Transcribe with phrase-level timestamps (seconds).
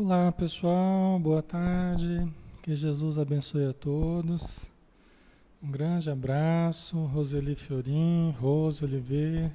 [0.00, 2.32] Olá pessoal, boa tarde.
[2.62, 4.64] Que Jesus abençoe a todos.
[5.60, 9.52] Um grande abraço, Roseli Fiorim, Rose Oliveira,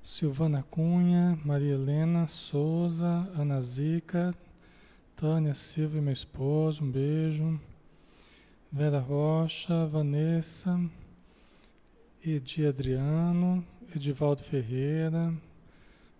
[0.00, 4.32] Silvana Cunha, Maria Helena Souza, Ana Zica,
[5.16, 7.60] Tânia Silva e meu esposo, um beijo.
[8.70, 10.80] Vera Rocha, Vanessa,
[12.24, 15.34] Edi Adriano, Edivaldo Ferreira,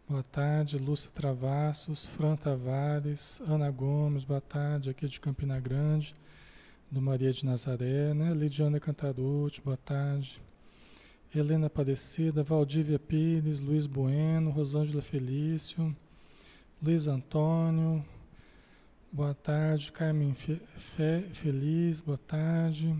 [0.09, 6.17] boa tarde, Lúcia Travassos, Fran Tavares, Ana Gomes, boa tarde, aqui de Campina Grande,
[6.91, 8.33] do Maria de Nazaré, né?
[8.33, 10.41] Lidiana Cantarucci, boa tarde.
[11.35, 15.95] Helena Aparecida, Valdívia Pires, Luiz Bueno, Rosângela Felício,
[16.83, 18.03] Luiz Antônio,
[19.13, 19.93] boa tarde.
[19.93, 22.97] Carmen Fe, Fe, Feliz, boa tarde.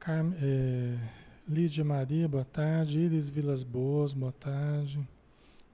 [0.00, 0.98] Carmen, é,
[1.46, 2.98] Lídia Maria, boa tarde.
[2.98, 4.98] Iris Vilas Boas, boa tarde.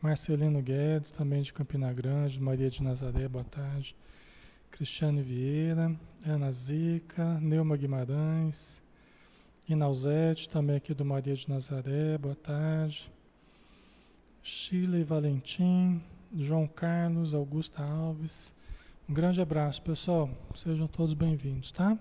[0.03, 3.94] Marcelino Guedes, também de Campina Grande, Maria de Nazaré, boa tarde.
[4.72, 5.94] Cristiane Vieira,
[6.26, 8.82] Ana Zica, Neuma Guimarães,
[9.69, 13.09] Inauzete, também aqui do Maria de Nazaré, boa tarde.
[14.42, 16.03] Sheila e Valentim,
[16.36, 18.53] João Carlos, Augusta Alves.
[19.09, 20.28] Um grande abraço, pessoal.
[20.56, 21.97] Sejam todos bem-vindos, tá?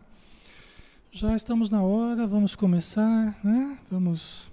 [1.12, 3.80] Já estamos na hora, vamos começar, né?
[3.90, 4.52] Vamos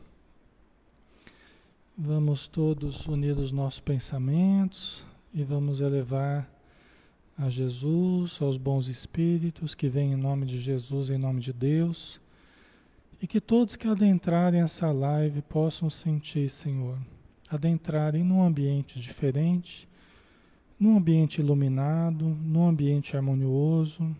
[1.96, 6.48] vamos todos unir os nossos pensamentos e vamos elevar
[7.36, 12.18] a Jesus, aos bons espíritos que vêm em nome de Jesus, em nome de Deus
[13.20, 16.98] e que todos que adentrarem essa live possam sentir, Senhor,
[17.50, 19.86] adentrarem num ambiente diferente,
[20.80, 24.16] num ambiente iluminado, num ambiente harmonioso,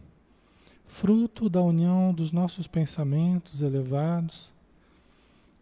[0.87, 4.51] fruto da união dos nossos pensamentos elevados,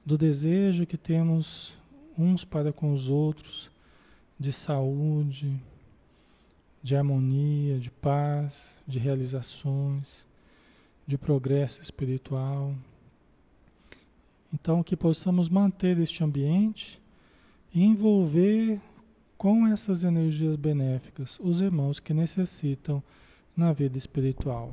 [0.05, 1.73] do desejo que temos
[2.17, 3.71] uns para com os outros,
[4.39, 5.59] de saúde,
[6.83, 10.27] de harmonia, de paz, de realizações,
[11.07, 12.75] de progresso espiritual.
[14.53, 17.01] Então, que possamos manter este ambiente
[17.75, 18.81] e envolver
[19.37, 23.03] com essas energias benéficas os irmãos que necessitam
[23.57, 24.73] na vida espiritual.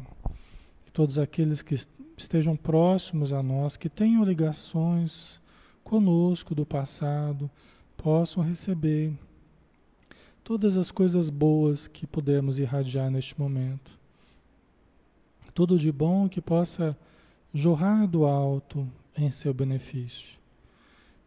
[0.94, 1.76] Todos aqueles que
[2.18, 5.40] estejam próximos a nós, que tenham ligações
[5.84, 7.50] conosco do passado,
[7.98, 9.14] possam receber
[10.44, 13.92] todas as coisas boas que pudermos irradiar neste momento.
[15.54, 16.98] Tudo de bom que possa
[17.54, 18.88] jorrar do alto
[19.18, 20.40] em seu benefício.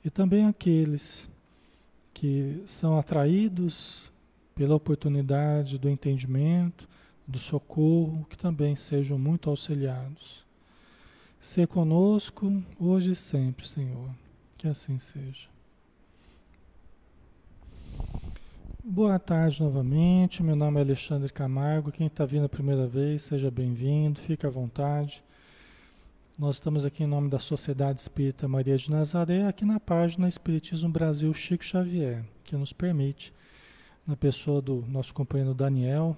[0.05, 1.29] E também aqueles
[2.13, 4.11] que são atraídos
[4.55, 6.89] pela oportunidade do entendimento,
[7.27, 10.45] do socorro, que também sejam muito auxiliados.
[11.41, 14.11] Ser conosco hoje e sempre, Senhor.
[14.57, 15.49] Que assim seja.
[18.83, 20.43] Boa tarde novamente.
[20.43, 21.93] Meu nome é Alexandre Camargo.
[21.93, 24.21] Quem está vindo a primeira vez, seja bem-vindo.
[24.21, 25.23] Fique à vontade.
[26.39, 30.89] Nós estamos aqui em nome da Sociedade Espírita Maria de Nazaré, aqui na página Espiritismo
[30.89, 33.33] Brasil Chico Xavier, que nos permite,
[34.05, 36.17] na pessoa do nosso companheiro Daniel,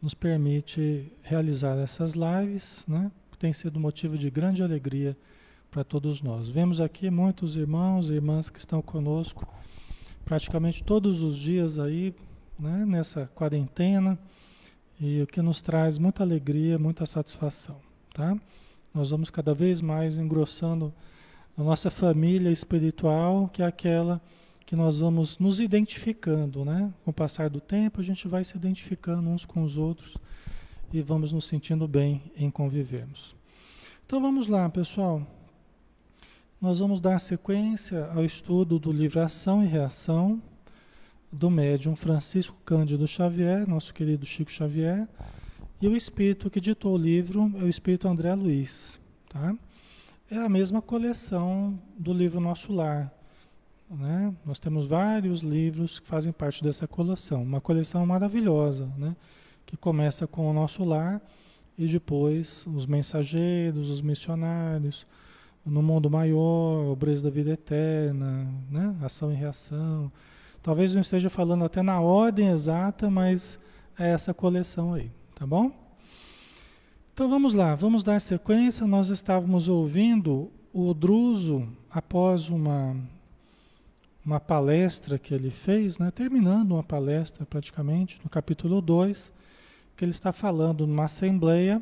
[0.00, 3.10] nos permite realizar essas lives, né?
[3.30, 5.16] Que tem sido motivo de grande alegria
[5.70, 6.48] para todos nós.
[6.48, 9.46] Vemos aqui muitos irmãos e irmãs que estão conosco
[10.24, 12.14] praticamente todos os dias aí,
[12.58, 12.84] né?
[12.86, 14.18] Nessa quarentena
[15.00, 17.76] e o que nos traz muita alegria, muita satisfação,
[18.14, 18.36] tá?
[18.94, 20.92] Nós vamos cada vez mais engrossando
[21.56, 24.20] a nossa família espiritual, que é aquela
[24.66, 26.92] que nós vamos nos identificando, né?
[27.04, 30.18] Com o passar do tempo, a gente vai se identificando uns com os outros
[30.92, 33.34] e vamos nos sentindo bem em convivermos.
[34.04, 35.26] Então vamos lá, pessoal.
[36.60, 40.42] Nós vamos dar sequência ao estudo do livro Ação e Reação
[41.30, 45.08] do médium Francisco Cândido Xavier, nosso querido Chico Xavier
[45.80, 48.98] e o espírito que ditou o livro é o espírito André Luiz.
[49.28, 49.54] Tá?
[50.30, 53.12] É a mesma coleção do livro Nosso Lar.
[53.90, 54.34] Né?
[54.44, 57.42] Nós temos vários livros que fazem parte dessa coleção.
[57.42, 59.14] Uma coleção maravilhosa, né?
[59.64, 61.20] que começa com o Nosso Lar
[61.78, 65.06] e depois os mensageiros, os missionários,
[65.64, 68.94] no mundo maior, o Brejo da Vida Eterna, né?
[69.02, 70.10] ação e reação.
[70.62, 73.58] Talvez não esteja falando até na ordem exata, mas
[73.98, 75.10] é essa coleção aí.
[75.34, 75.70] Tá bom?
[77.12, 78.86] Então vamos lá, vamos dar sequência.
[78.86, 82.96] Nós estávamos ouvindo o Druso após uma,
[84.26, 86.10] uma palestra que ele fez, né?
[86.10, 89.32] terminando uma palestra praticamente, no capítulo 2,
[89.96, 91.80] que ele está falando numa assembleia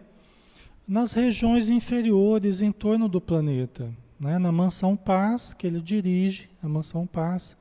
[0.87, 4.39] nas regiões inferiores em torno do planeta, né?
[4.39, 7.57] na Mansão Paz, que ele dirige, a Mansão Paz,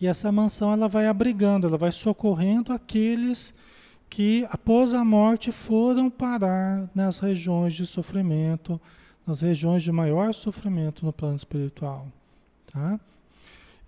[0.00, 3.54] E essa mansão ela vai abrigando, ela vai socorrendo aqueles
[4.10, 8.80] que após a morte foram parar nas regiões de sofrimento,
[9.24, 12.08] nas regiões de maior sofrimento no plano espiritual,
[12.66, 12.98] tá?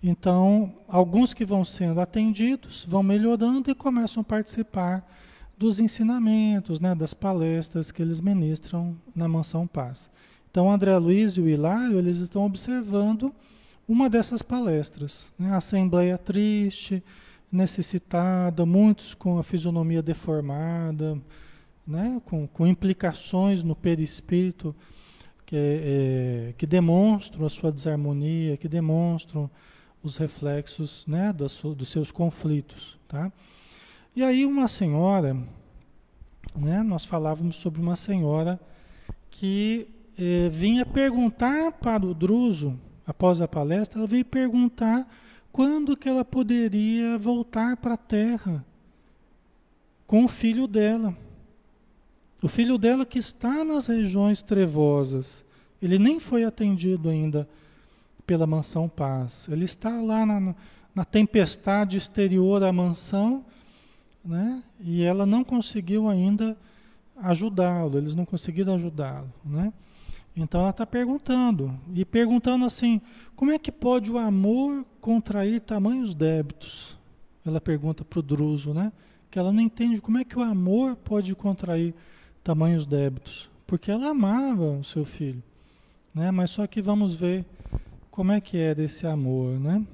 [0.01, 5.05] Então, alguns que vão sendo atendidos vão melhorando e começam a participar
[5.57, 10.09] dos ensinamentos, né, das palestras que eles ministram na Mansão Paz.
[10.51, 13.33] Então, André Luiz e o Hilário, eles estão observando
[13.87, 15.31] uma dessas palestras.
[15.37, 15.51] Né?
[15.51, 17.03] A Assembleia triste,
[17.51, 21.19] necessitada, muitos com a fisionomia deformada,
[21.85, 22.21] né?
[22.25, 24.75] com, com implicações no perispírito
[25.45, 29.49] que, é, que demonstram a sua desarmonia, que demonstram
[30.05, 31.33] os reflexos né?
[31.33, 32.97] dos, dos seus conflitos.
[33.07, 33.31] Tá?
[34.15, 35.35] E aí uma senhora,
[36.55, 36.83] né?
[36.83, 38.59] nós falávamos sobre uma senhora
[39.31, 39.87] que
[40.17, 45.07] eh, vinha perguntar para o Druso, após a palestra, ela veio perguntar
[45.51, 48.63] quando que ela poderia voltar para a Terra
[50.05, 51.17] com o filho dela.
[52.43, 55.43] O filho dela que está nas regiões trevosas.
[55.81, 57.47] Ele nem foi atendido ainda
[58.25, 59.47] pela mansão paz.
[59.49, 60.55] Ele está lá na,
[60.93, 63.45] na tempestade exterior à mansão,
[64.23, 64.63] né?
[64.79, 66.57] E ela não conseguiu ainda
[67.17, 67.97] ajudá-lo.
[67.97, 69.71] Eles não conseguiram ajudá-lo, né?
[70.35, 72.99] Então ela está perguntando, e perguntando assim:
[73.35, 76.97] como é que pode o amor contrair tamanhos débitos?
[77.45, 78.91] Ela pergunta para o Druso, né?
[79.31, 81.93] Que ela não entende como é que o amor pode contrair
[82.43, 83.49] tamanhos débitos.
[83.65, 85.41] Porque ela amava o seu filho,
[86.13, 86.31] né?
[86.31, 87.45] Mas só que vamos ver
[88.15, 89.85] como é que é desse amor, né?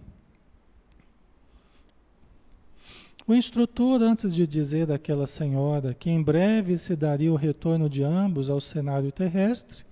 [3.27, 8.03] O instrutor, antes de dizer daquela senhora que em breve se daria o retorno de
[8.03, 9.83] ambos ao cenário terrestre,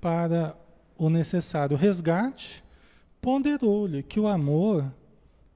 [0.00, 0.56] para
[0.96, 2.64] o necessário resgate,
[3.20, 4.90] ponderou-lhe que o amor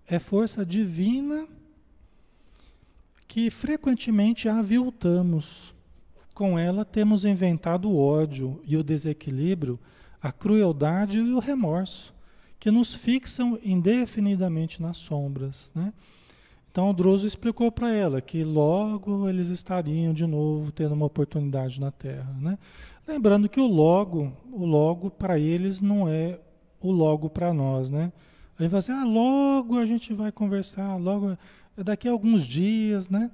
[0.07, 1.47] é força divina
[3.27, 5.75] que frequentemente aviltamos.
[6.35, 9.79] Com ela temos inventado o ódio e o desequilíbrio,
[10.23, 12.15] a crueldade e o remorso,
[12.59, 15.71] que nos fixam indefinidamente nas sombras.
[15.75, 15.93] Né?
[16.71, 16.93] Então o
[17.27, 22.35] explicou para ela que logo eles estariam de novo tendo uma oportunidade na Terra.
[22.41, 22.59] Né?
[23.07, 26.39] Lembrando que o logo, o logo para eles não é
[26.81, 28.13] o logo para nós, né?
[28.59, 31.37] A gente vai dizer, ah, logo a gente vai conversar, logo
[31.77, 33.31] é daqui a alguns dias, né?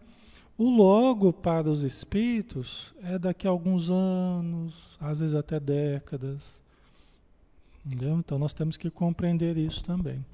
[0.56, 6.62] O logo para os espíritos é daqui a alguns anos, às vezes até décadas.
[7.84, 8.18] Entendeu?
[8.18, 10.24] Então nós temos que compreender isso também.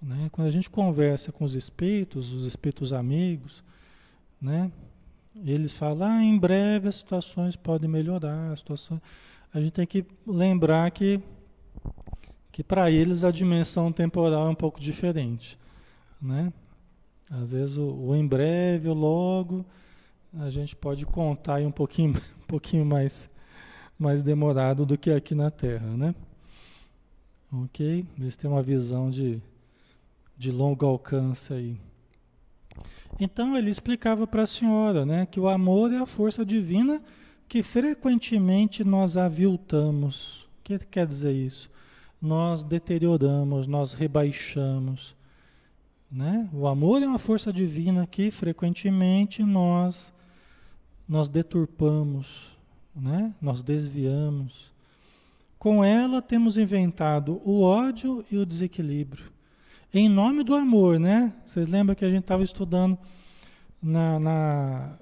[0.00, 0.28] Né?
[0.30, 3.64] Quando a gente conversa com os espíritos, os espíritos amigos,
[4.40, 4.70] né?
[5.44, 9.00] Eles falam, ah, em breve as situações podem melhorar, a situação.
[9.52, 11.20] A gente tem que lembrar que,
[12.52, 15.58] que para eles a dimensão temporal é um pouco diferente.
[16.22, 16.52] Né?
[17.28, 19.64] Às vezes o, o em breve, o logo,
[20.38, 23.28] a gente pode contar um pouquinho, um pouquinho mais,
[23.98, 25.96] mais demorado do que aqui na Terra.
[25.96, 26.14] Né?
[27.62, 28.04] Ok?
[28.18, 29.40] Eles têm uma visão de,
[30.36, 31.78] de longo alcance aí.
[33.20, 37.00] Então ele explicava para a senhora né, que o amor é a força divina
[37.48, 40.42] que frequentemente nós aviltamos.
[40.58, 41.70] O que quer dizer isso?
[42.20, 45.14] Nós deterioramos, nós rebaixamos.
[46.10, 46.48] Né?
[46.52, 50.12] O amor é uma força divina que frequentemente nós,
[51.08, 52.56] nós deturpamos,
[52.96, 53.32] né?
[53.40, 54.73] nós desviamos.
[55.64, 59.32] Com ela temos inventado o ódio e o desequilíbrio
[59.94, 61.32] em nome do amor, né?
[61.46, 62.98] Vocês lembram que a gente estava estudando
[63.82, 64.98] na, na,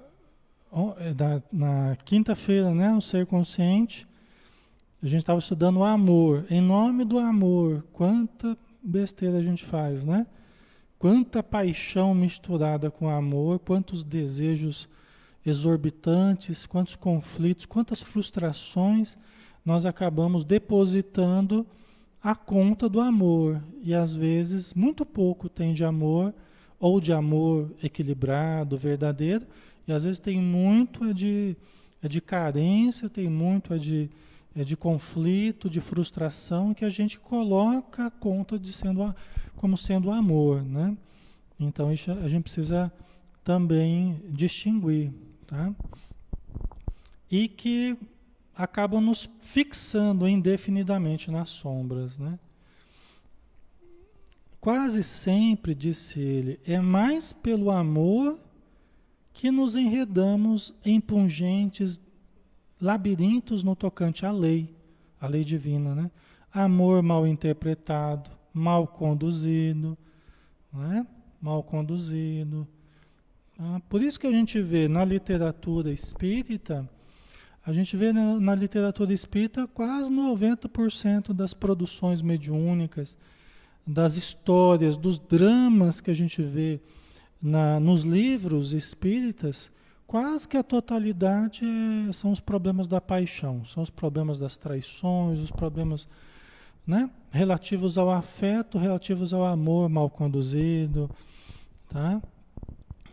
[0.71, 2.93] na, na quinta-feira, né?
[2.93, 4.07] O ser consciente.
[5.01, 6.45] A gente estava estudando o amor.
[6.49, 10.25] Em nome do amor, quanta besteira a gente faz, né?
[10.97, 14.87] Quanta paixão misturada com amor, quantos desejos
[15.45, 19.17] exorbitantes, quantos conflitos, quantas frustrações
[19.65, 21.65] nós acabamos depositando
[22.21, 23.61] a conta do amor.
[23.81, 26.33] E às vezes muito pouco tem de amor,
[26.79, 29.45] ou de amor equilibrado, verdadeiro,
[29.87, 31.55] e às vezes tem muito é de,
[32.01, 34.09] é de carência, tem muito é de,
[34.55, 39.15] é de conflito, de frustração, que a gente coloca a conta de sendo
[39.55, 40.61] como sendo amor.
[40.61, 40.97] Né?
[41.59, 42.91] Então isso a gente precisa
[43.43, 45.11] também distinguir.
[45.47, 45.73] Tá?
[47.31, 47.97] E que
[48.55, 52.39] acabam nos fixando indefinidamente nas sombras, né?
[54.59, 58.39] Quase sempre, disse ele, é mais pelo amor
[59.33, 61.99] que nos enredamos em pungentes
[62.79, 64.73] labirintos no tocante à lei,
[65.19, 66.11] à lei divina, né?
[66.53, 69.97] Amor mal interpretado, mal conduzido,
[70.71, 71.05] né?
[71.41, 72.65] mal conduzido.
[73.57, 73.81] Tá?
[73.89, 76.89] Por isso que a gente vê na literatura espírita,
[77.65, 83.17] a gente vê na, na literatura espírita quase 90% das produções mediúnicas,
[83.85, 86.81] das histórias, dos dramas que a gente vê
[87.41, 89.71] na, nos livros espíritas,
[90.07, 95.39] quase que a totalidade é, são os problemas da paixão, são os problemas das traições,
[95.39, 96.07] os problemas
[96.85, 101.09] né, relativos ao afeto, relativos ao amor mal conduzido,
[101.89, 102.21] tá?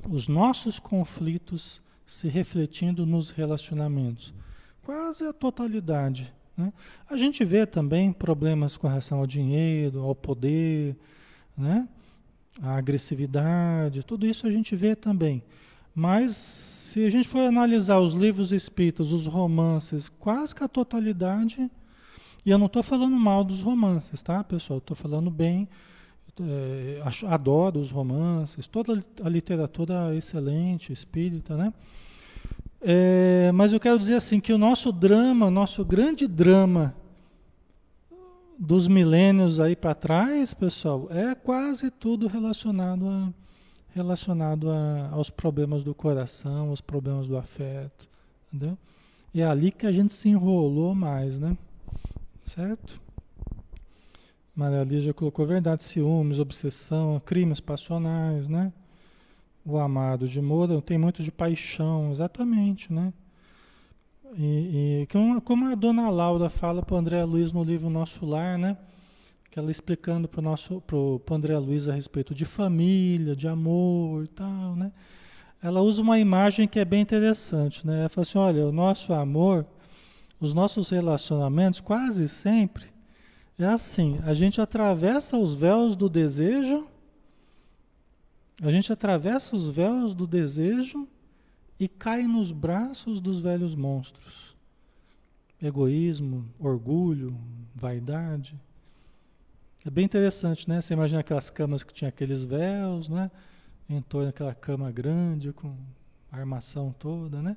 [0.08, 4.34] Os nossos conflitos se refletindo nos relacionamentos,
[4.90, 6.34] quase a totalidade.
[6.56, 6.72] Né?
[7.08, 10.96] A gente vê também problemas com relação ao dinheiro, ao poder,
[11.56, 11.88] né?
[12.60, 15.44] a agressividade, tudo isso a gente vê também.
[15.94, 21.70] Mas se a gente for analisar os livros espíritas, os romances, quase que a totalidade,
[22.44, 24.80] e eu não estou falando mal dos romances, tá, pessoal?
[24.80, 25.68] Estou falando bem,
[26.40, 31.72] é, adoro os romances, toda a literatura é excelente, espírita, né?
[32.82, 36.94] É, mas eu quero dizer assim que o nosso drama, nosso grande drama
[38.58, 43.32] dos milênios aí para trás, pessoal, é quase tudo relacionado, a,
[43.94, 48.08] relacionado a, aos problemas do coração, aos problemas do afeto,
[48.52, 48.76] entendeu?
[49.32, 51.56] E é ali que a gente se enrolou mais, né?
[52.42, 53.00] Certo?
[54.54, 58.72] Maria Lígia colocou verdade, ciúmes, obsessão, crimes passionais, né?
[59.64, 63.12] O amado de Moura tem muito de paixão, exatamente, né?
[64.36, 68.24] E, e como, como a dona Laura fala para o André Luiz no livro Nosso
[68.24, 68.76] Lar, né?
[69.50, 74.24] Que ela explicando para o pro, pro André Luiz a respeito de família, de amor
[74.24, 74.92] e tal, né?
[75.62, 78.00] Ela usa uma imagem que é bem interessante, né?
[78.00, 79.66] Ela fala assim, olha, o nosso amor,
[80.40, 82.90] os nossos relacionamentos quase sempre
[83.62, 86.86] é assim, a gente atravessa os véus do desejo,
[88.62, 91.08] a gente atravessa os véus do desejo
[91.78, 94.54] e cai nos braços dos velhos monstros.
[95.60, 97.36] Egoísmo, orgulho,
[97.74, 98.54] vaidade.
[99.84, 100.80] É bem interessante, né?
[100.80, 103.30] Você imagina aquelas camas que tinha aqueles véus, né?
[103.88, 105.74] Em torno daquela cama grande, com
[106.30, 107.56] a armação toda, né?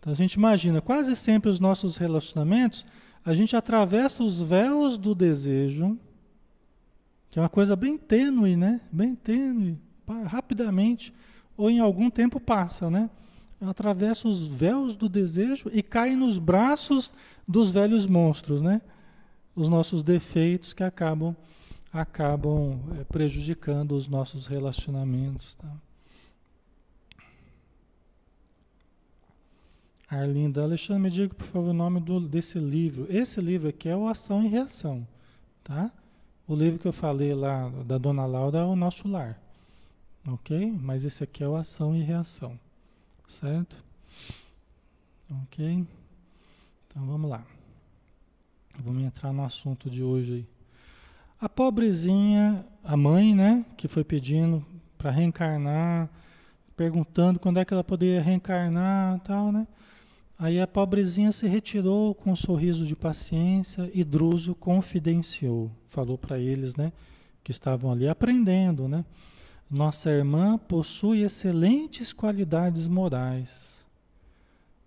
[0.00, 2.84] Então a gente imagina, quase sempre os nossos relacionamentos,
[3.24, 5.98] a gente atravessa os véus do desejo,
[7.30, 8.80] que é uma coisa bem tênue, né?
[8.90, 9.78] Bem tênue,
[10.26, 11.12] rapidamente,
[11.56, 13.10] ou em algum tempo passa, né?
[13.60, 17.14] atravessa os véus do desejo e cai nos braços
[17.48, 18.82] dos velhos monstros, né?
[19.54, 21.34] Os nossos defeitos que acabam
[21.92, 25.54] acabam é, prejudicando os nossos relacionamentos.
[25.54, 25.72] Tá?
[30.08, 33.06] Arlinda, Alexandre, me diga, por favor, o nome do, desse livro.
[33.08, 35.06] Esse livro aqui é o Ação e Reação,
[35.64, 35.90] tá?
[36.46, 39.40] O livro que eu falei lá da Dona Laura é o Nosso Lar,
[40.26, 40.72] ok?
[40.80, 42.58] Mas esse aqui é o Ação e Reação.
[43.28, 43.84] Certo?
[45.42, 45.86] Ok?
[46.86, 47.44] Então vamos lá.
[48.78, 50.46] Vamos entrar no assunto de hoje aí.
[51.40, 54.64] A pobrezinha, a mãe, né, que foi pedindo
[54.96, 56.08] para reencarnar,
[56.76, 59.66] perguntando quando é que ela poderia reencarnar, tal, né?
[60.38, 66.38] Aí a pobrezinha se retirou com um sorriso de paciência e Druso confidenciou, falou para
[66.38, 66.92] eles, né,
[67.42, 69.04] que estavam ali aprendendo, né?
[69.68, 73.84] Nossa irmã possui excelentes qualidades morais,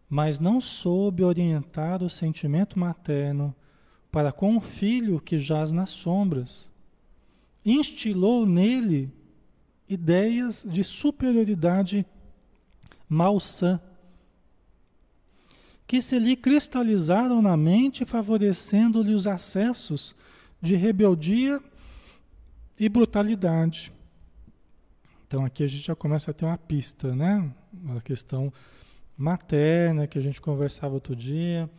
[0.10, 3.54] mas não soube orientar o sentimento materno
[4.10, 6.72] para com o filho que jaz nas sombras.
[7.66, 9.12] Instilou nele
[9.88, 12.06] ideias de superioridade
[13.08, 13.82] malsã,
[15.86, 20.16] que se lhe cristalizaram na mente, favorecendo-lhe os acessos
[20.62, 21.62] de rebeldia
[22.80, 23.92] e brutalidade.
[25.30, 27.52] Então aqui a gente já começa a ter uma pista, né?
[27.96, 28.52] A questão
[29.16, 31.70] materna que a gente conversava outro dia,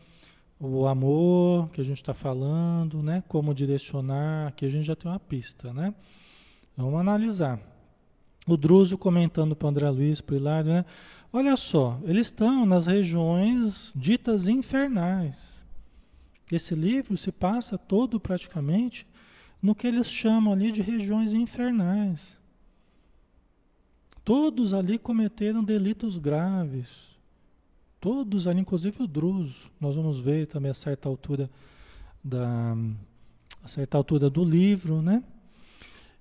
[0.61, 3.25] o amor que a gente está falando, né?
[3.27, 5.93] Como direcionar, aqui a gente já tem uma pista, né?
[6.77, 7.59] Vamos analisar.
[8.47, 10.85] O Druso comentando para o André Luiz, para o Hilário, né?
[11.33, 15.67] Olha só, eles estão nas regiões ditas infernais.
[16.53, 19.09] Esse livro se passa todo praticamente
[19.61, 22.39] no que eles chamam ali de regiões infernais.
[24.31, 26.87] Todos ali cometeram delitos graves.
[28.01, 29.69] Todos ali, inclusive o Druso.
[29.81, 31.51] Nós vamos ver também a certa altura
[32.23, 32.77] da
[33.61, 35.25] a certa altura do livro, né?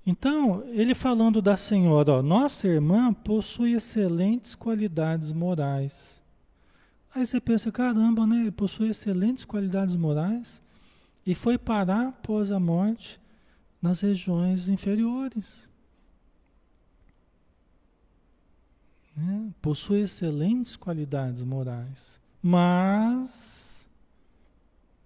[0.03, 6.19] Então, ele falando da senhora, ó, nossa irmã possui excelentes qualidades morais.
[7.13, 8.49] Aí você pensa, caramba, né?
[8.49, 10.59] Possui excelentes qualidades morais
[11.27, 13.21] e foi parar após a morte
[13.79, 15.68] nas regiões inferiores.
[19.61, 23.87] Possui excelentes qualidades morais, mas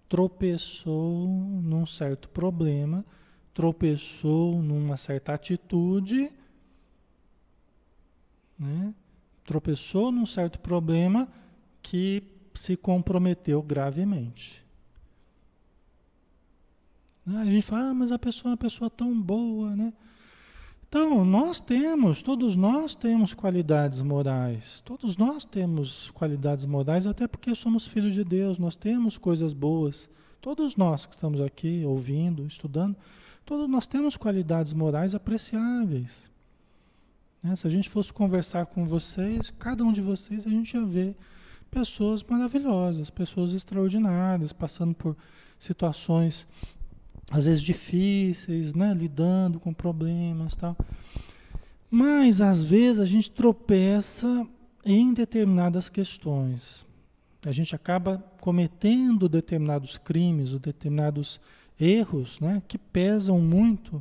[0.08, 3.04] tropeçou num certo problema,
[3.52, 6.32] tropeçou numa certa atitude,
[8.58, 8.94] né?
[9.44, 11.28] tropeçou num certo problema
[11.82, 12.22] que
[12.54, 14.64] se comprometeu gravemente.
[17.26, 19.92] A gente fala, ah, mas a pessoa é uma pessoa tão boa, né?
[20.88, 24.80] Então, nós temos, todos nós temos qualidades morais.
[24.84, 30.08] Todos nós temos qualidades morais, até porque somos filhos de Deus, nós temos coisas boas.
[30.40, 32.96] Todos nós que estamos aqui ouvindo, estudando,
[33.44, 36.30] todos nós temos qualidades morais apreciáveis.
[37.42, 37.56] Né?
[37.56, 41.16] Se a gente fosse conversar com vocês, cada um de vocês, a gente ia ver
[41.70, 45.16] pessoas maravilhosas, pessoas extraordinárias, passando por
[45.58, 46.46] situações
[47.34, 48.94] às vezes difíceis, né?
[48.94, 50.76] lidando com problemas tal.
[51.90, 54.46] Mas às vezes a gente tropeça
[54.84, 56.86] em determinadas questões.
[57.44, 61.40] A gente acaba cometendo determinados crimes ou determinados
[61.78, 62.62] erros né?
[62.68, 64.00] que pesam muito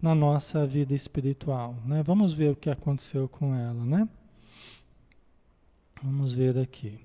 [0.00, 1.74] na nossa vida espiritual.
[1.86, 2.02] Né?
[2.02, 3.82] Vamos ver o que aconteceu com ela.
[3.82, 4.06] Né?
[6.02, 7.00] Vamos ver aqui.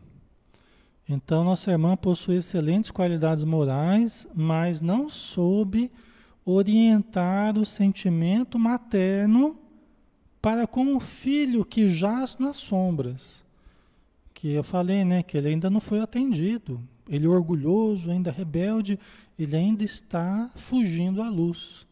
[1.14, 5.92] Então, nossa irmã possui excelentes qualidades morais, mas não soube
[6.44, 9.56] orientar o sentimento materno
[10.42, 13.46] para com o filho que jaz nas sombras.
[14.34, 16.82] Que eu falei, né, que ele ainda não foi atendido.
[17.08, 19.00] Ele é orgulhoso, ainda rebelde,
[19.38, 21.86] ele ainda está fugindo à luz.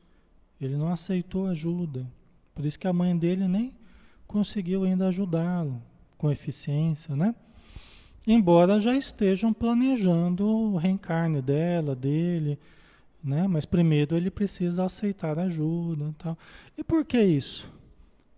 [0.60, 2.12] Ele não aceitou ajuda.
[2.56, 3.72] Por isso que a mãe dele nem
[4.26, 5.80] conseguiu ainda ajudá-lo
[6.18, 7.36] com eficiência, né?
[8.26, 12.60] Embora já estejam planejando o reencarne dela, dele,
[13.24, 13.48] né?
[13.48, 16.38] Mas primeiro ele precisa aceitar ajuda e tal.
[16.78, 17.68] E por que isso?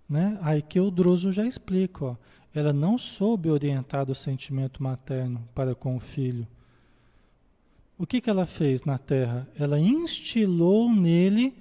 [0.07, 0.37] Né?
[0.41, 2.15] Aí que o Druso já explica, ó.
[2.55, 6.47] Ela não soube orientar o sentimento materno para com o filho.
[7.97, 9.47] O que, que ela fez na Terra?
[9.57, 11.55] Ela instilou nele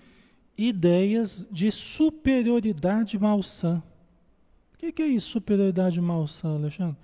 [0.57, 3.83] ideias de superioridade malsã.
[4.75, 6.97] O que, que é isso, superioridade malsã, Alexandre?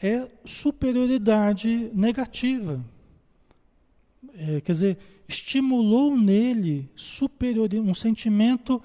[0.00, 2.84] É superioridade negativa.
[4.34, 8.82] É, quer dizer, estimulou nele superior, um sentimento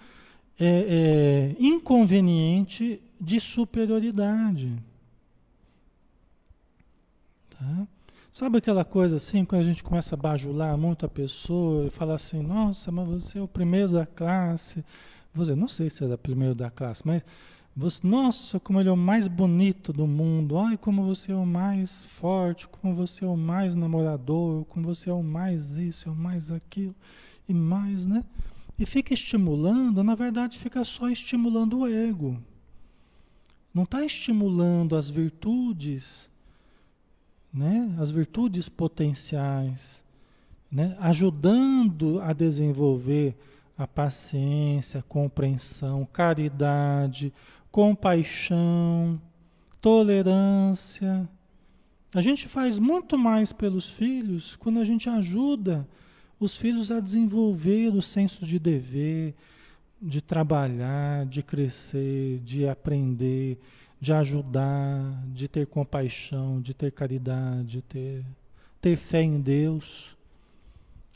[0.60, 4.71] é, é, inconveniente de superioridade.
[7.50, 7.88] Tá?
[8.34, 12.15] Sabe aquela coisa assim, quando a gente começa a bajular muito a pessoa e falar
[12.15, 14.86] assim, nossa, mas você é o primeiro da classe.
[15.34, 17.24] Você, não sei se é o primeiro da classe, mas
[17.75, 20.57] você, nossa, como ele é o mais bonito do mundo.
[20.57, 25.10] Ai, como você é o mais forte, como você é o mais namorador, como você
[25.10, 26.95] é o mais isso, é o mais aquilo
[27.47, 28.25] e mais, né?
[28.77, 32.38] E fica estimulando, na verdade, fica só estimulando o ego.
[33.73, 36.29] Não está estimulando as virtudes,
[37.53, 37.95] né?
[37.97, 40.03] As virtudes potenciais,
[40.69, 40.97] né?
[40.99, 43.38] Ajudando a desenvolver
[43.77, 47.34] a paciência, a compreensão, caridade,
[47.71, 49.19] compaixão,
[49.79, 51.27] tolerância.
[52.13, 55.88] A gente faz muito mais pelos filhos quando a gente ajuda
[56.39, 59.34] os filhos a desenvolver o senso de dever,
[60.01, 63.57] de trabalhar, de crescer, de aprender,
[63.99, 68.25] de ajudar, de ter compaixão, de ter caridade, de ter,
[68.81, 70.17] ter fé em Deus.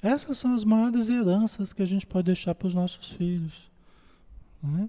[0.02, 3.72] Essas são as maiores heranças que a gente pode deixar para os nossos filhos.
[4.62, 4.88] Né?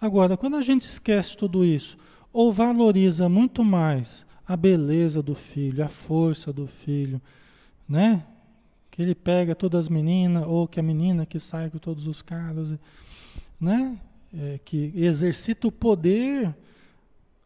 [0.00, 1.98] Agora, quando a gente esquece tudo isso,
[2.32, 7.20] ou valoriza muito mais a beleza do filho, a força do filho,
[7.86, 8.24] né?
[8.90, 12.22] Que ele pega todas as meninas, ou que a menina que sai com todos os
[12.22, 12.74] caras,
[13.60, 13.98] né?
[14.32, 16.54] É, que exercita o poder,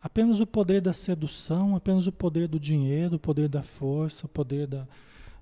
[0.00, 4.28] apenas o poder da sedução, apenas o poder do dinheiro, o poder da força, o
[4.28, 4.86] poder da,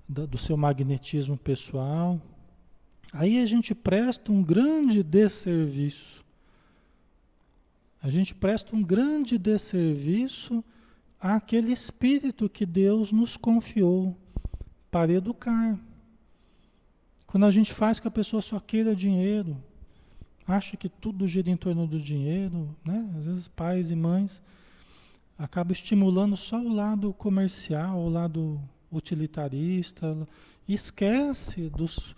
[0.09, 2.19] da, do seu magnetismo pessoal.
[3.11, 6.22] Aí a gente presta um grande desserviço
[8.03, 10.61] a gente presta um grande desserviço
[11.17, 14.17] àquele espírito que Deus nos confiou
[14.91, 15.79] para educar.
[17.25, 19.55] Quando a gente faz que a pessoa só queira dinheiro,
[20.45, 23.09] acha que tudo gira em torno do dinheiro, né?
[23.17, 24.41] Às vezes pais e mães
[25.37, 28.61] acabam estimulando só o lado comercial, o lado
[28.91, 30.27] utilitarista,
[30.67, 32.13] esquece dos,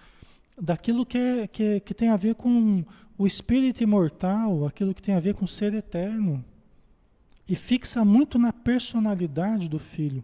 [0.60, 2.84] daquilo que, que, que tem a ver com
[3.18, 6.44] o espírito imortal, aquilo que tem a ver com o ser eterno,
[7.48, 10.24] e fixa muito na personalidade do filho,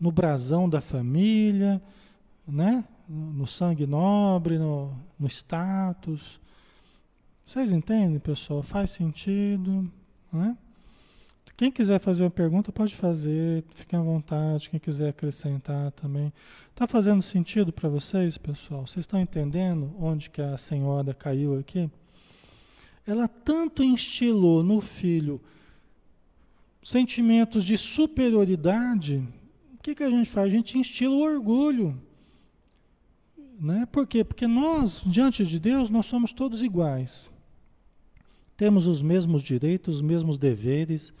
[0.00, 1.82] no brasão da família,
[2.46, 2.84] né?
[3.08, 6.40] no sangue nobre, no, no status.
[7.44, 8.62] Vocês entendem, pessoal?
[8.62, 9.90] Faz sentido,
[10.32, 10.56] né?
[11.56, 14.68] Quem quiser fazer uma pergunta, pode fazer, fiquem à vontade.
[14.68, 16.32] Quem quiser acrescentar também.
[16.70, 18.86] Está fazendo sentido para vocês, pessoal?
[18.86, 21.88] Vocês estão entendendo onde que a senhora caiu aqui?
[23.06, 25.40] Ela tanto instilou no filho
[26.82, 29.22] sentimentos de superioridade.
[29.74, 30.46] O que, que a gente faz?
[30.46, 31.96] A gente instila o orgulho.
[33.60, 33.86] Né?
[33.92, 34.24] Por quê?
[34.24, 37.30] Porque nós, diante de Deus, nós somos todos iguais.
[38.56, 41.12] Temos os mesmos direitos, os mesmos deveres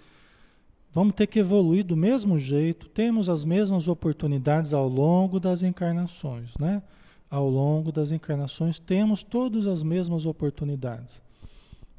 [0.94, 6.56] Vamos ter que evoluir do mesmo jeito, temos as mesmas oportunidades ao longo das encarnações,
[6.56, 6.80] né?
[7.28, 11.20] Ao longo das encarnações temos todas as mesmas oportunidades,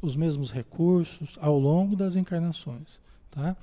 [0.01, 3.57] os mesmos recursos ao longo das encarnações, tá?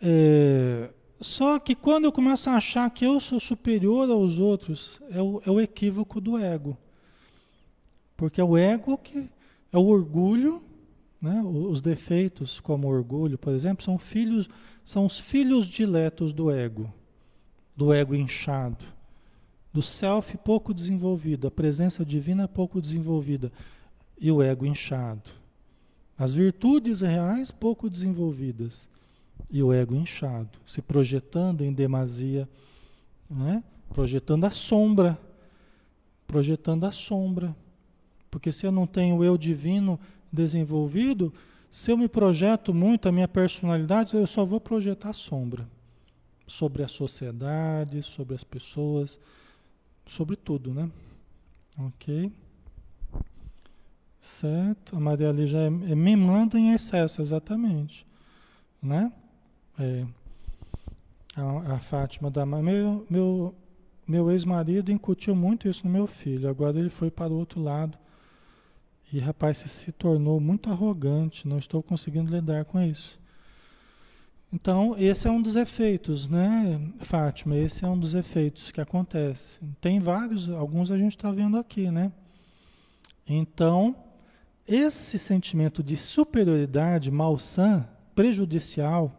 [0.00, 5.20] É, só que quando eu começo a achar que eu sou superior aos outros, é
[5.20, 6.78] o, é o equívoco do ego.
[8.16, 9.28] Porque é o ego que
[9.72, 10.62] é o orgulho
[11.26, 11.42] né?
[11.42, 14.48] Os defeitos, como orgulho, por exemplo, são filhos,
[14.84, 16.92] são os filhos diletos do ego,
[17.76, 18.84] do ego inchado,
[19.72, 23.50] do self pouco desenvolvido, a presença divina pouco desenvolvida
[24.18, 25.30] e o ego inchado.
[26.16, 28.88] As virtudes reais pouco desenvolvidas
[29.50, 32.48] e o ego inchado, se projetando em demasia,
[33.28, 33.62] né?
[33.92, 35.18] projetando a sombra,
[36.26, 37.54] projetando a sombra.
[38.30, 39.98] Porque se eu não tenho eu divino
[40.32, 41.32] desenvolvido,
[41.70, 45.68] se eu me projeto muito a minha personalidade, eu só vou projetar sombra
[46.46, 49.18] sobre a sociedade, sobre as pessoas,
[50.06, 50.90] sobre tudo, né?
[51.78, 52.32] Ok?
[54.20, 54.96] Certo?
[54.96, 58.06] A Maria já é, é manda em excesso, exatamente.
[58.82, 59.12] Né?
[59.78, 60.06] É,
[61.36, 63.54] a, a Fátima da meu, meu,
[64.06, 66.48] meu ex-marido incutiu muito isso no meu filho.
[66.48, 67.98] Agora ele foi para o outro lado
[69.12, 73.18] e rapaz, você se tornou muito arrogante, não estou conseguindo lidar com isso.
[74.52, 77.56] Então, esse é um dos efeitos, né, Fátima?
[77.56, 79.60] Esse é um dos efeitos que acontece.
[79.80, 82.12] Tem vários, alguns a gente está vendo aqui, né?
[83.26, 83.94] Então,
[84.66, 89.12] esse sentimento de superioridade malsã, prejudicial,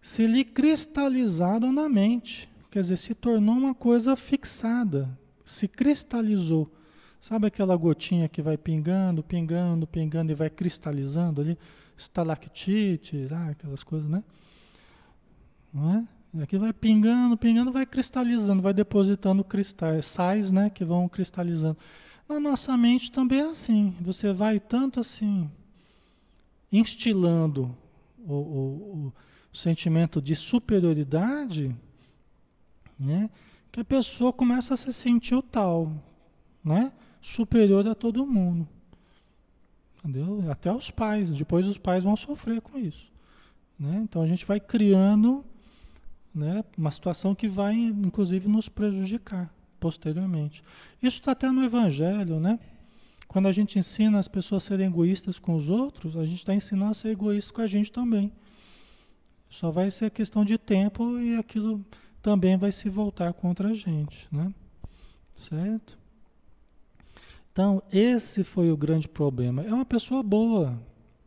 [0.00, 5.08] se lhe cristalizaram na mente, quer dizer, se tornou uma coisa fixada,
[5.44, 6.70] se cristalizou.
[7.20, 11.58] Sabe aquela gotinha que vai pingando, pingando, pingando e vai cristalizando ali?
[11.96, 14.22] Estalactite, ah, aquelas coisas, né?
[15.72, 16.42] Não é?
[16.42, 21.76] Aqui vai pingando, pingando, vai cristalizando, vai depositando cristais, sais, né, que vão cristalizando.
[22.28, 23.94] Na nossa mente também é assim.
[24.00, 25.50] Você vai tanto assim,
[26.70, 27.74] instilando
[28.18, 29.12] o, o,
[29.52, 31.74] o sentimento de superioridade,
[32.98, 33.30] né,
[33.72, 35.92] que a pessoa começa a se sentir o tal,
[36.62, 36.92] né?
[37.20, 38.66] Superior a todo mundo.
[39.98, 40.50] Entendeu?
[40.50, 41.30] Até os pais.
[41.30, 43.10] Depois os pais vão sofrer com isso.
[43.78, 44.00] Né?
[44.02, 45.44] Então a gente vai criando
[46.34, 50.62] né, uma situação que vai, inclusive, nos prejudicar posteriormente.
[51.02, 52.58] Isso está até no Evangelho, né?
[53.26, 56.54] Quando a gente ensina as pessoas a serem egoístas com os outros, a gente está
[56.54, 58.32] ensinando a ser egoísta com a gente também.
[59.50, 61.84] Só vai ser questão de tempo e aquilo
[62.22, 64.52] também vai se voltar contra a gente, né?
[65.34, 65.97] Certo?
[67.58, 69.64] Então, esse foi o grande problema.
[69.64, 70.80] É uma pessoa boa,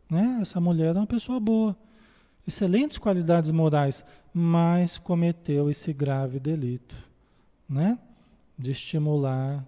[0.08, 0.38] né?
[0.40, 1.76] Essa mulher é uma pessoa boa,
[2.48, 6.96] excelentes qualidades morais, mas cometeu esse grave delito,
[7.68, 7.98] né?
[8.58, 9.62] De estimular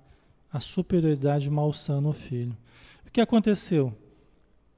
[0.50, 2.56] a superioridade malsã no filho.
[3.06, 3.94] O que aconteceu?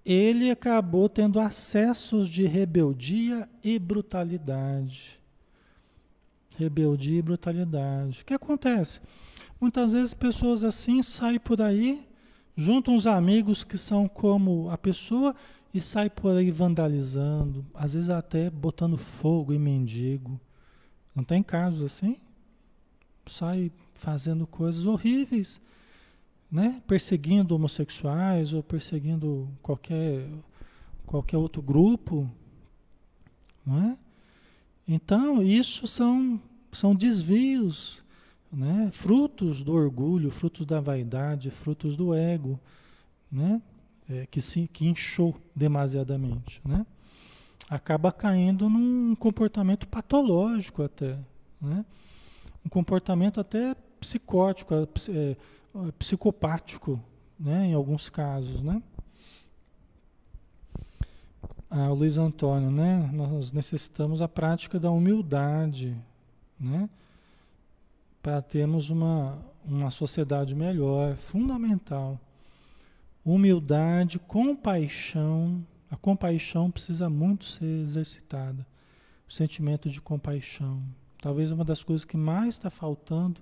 [0.05, 5.21] Ele acabou tendo acessos de rebeldia e brutalidade.
[6.59, 8.23] Rebeldia e brutalidade.
[8.23, 9.01] O que acontece?
[9.61, 12.07] Muitas vezes pessoas assim saem por aí,
[12.57, 15.35] juntam uns amigos que são como a pessoa
[15.73, 20.39] e saem por aí vandalizando, às vezes até botando fogo em mendigo.
[21.15, 22.19] Não tem casos assim?
[23.27, 25.61] Sai fazendo coisas horríveis,
[26.51, 26.83] né?
[26.87, 30.29] Perseguindo homossexuais ou perseguindo qualquer
[31.07, 32.29] qualquer outro grupo,
[33.65, 33.99] não é?
[34.87, 36.41] Então, isso são
[36.71, 38.05] são desvios
[38.57, 38.91] né?
[38.91, 42.59] frutos do orgulho, frutos da vaidade, frutos do ego,
[43.31, 43.61] né?
[44.09, 46.63] É, que, se, que inchou demasiadamente.
[46.65, 46.87] Né?
[47.69, 51.19] Acaba caindo num comportamento patológico até.
[51.61, 51.85] Né?
[52.65, 55.37] Um comportamento até psicótico, é, é,
[55.99, 57.01] psicopático,
[57.39, 57.67] né?
[57.67, 58.63] em alguns casos.
[58.63, 58.81] Né?
[61.69, 63.11] Ah, o Luiz Antônio, né?
[63.13, 65.97] nós necessitamos a prática da humildade.
[66.61, 66.89] Né?
[68.27, 72.19] Para termos uma, uma sociedade melhor, é fundamental.
[73.25, 78.67] Humildade, compaixão, A compaixão precisa muito ser exercitada.
[79.29, 80.83] O sentimento de compaixão.
[81.23, 83.41] Talvez uma das coisas que mais está faltando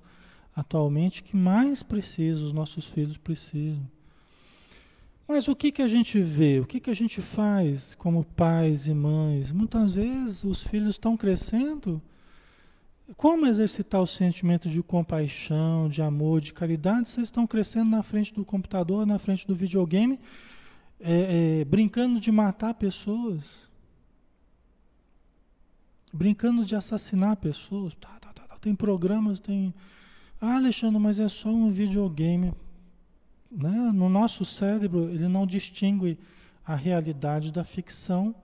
[0.54, 3.88] atualmente, que mais precisa, os nossos filhos precisam.
[5.26, 6.60] Mas o que, que a gente vê?
[6.60, 9.50] O que, que a gente faz como pais e mães?
[9.50, 12.02] Muitas vezes os filhos estão crescendo.
[13.18, 17.10] Como exercitar o sentimento de compaixão, de amor, de caridade?
[17.10, 20.18] Vocês estão crescendo na frente do computador, na frente do videogame,
[20.98, 23.68] é, é, brincando de matar pessoas,
[26.10, 27.94] brincando de assassinar pessoas.
[27.94, 28.56] Tá, tá, tá, tá.
[28.58, 29.74] tem programas, tem.
[30.40, 32.54] Ah, Alexandre, mas é só um videogame.
[33.52, 33.92] Né?
[33.92, 36.18] No nosso cérebro, ele não distingue
[36.64, 38.34] a realidade da ficção,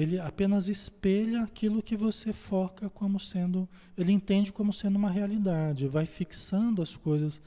[0.00, 5.88] ele apenas espelha aquilo que você foca como sendo, ele entende como sendo uma realidade,
[5.88, 7.40] vai fixando as coisas,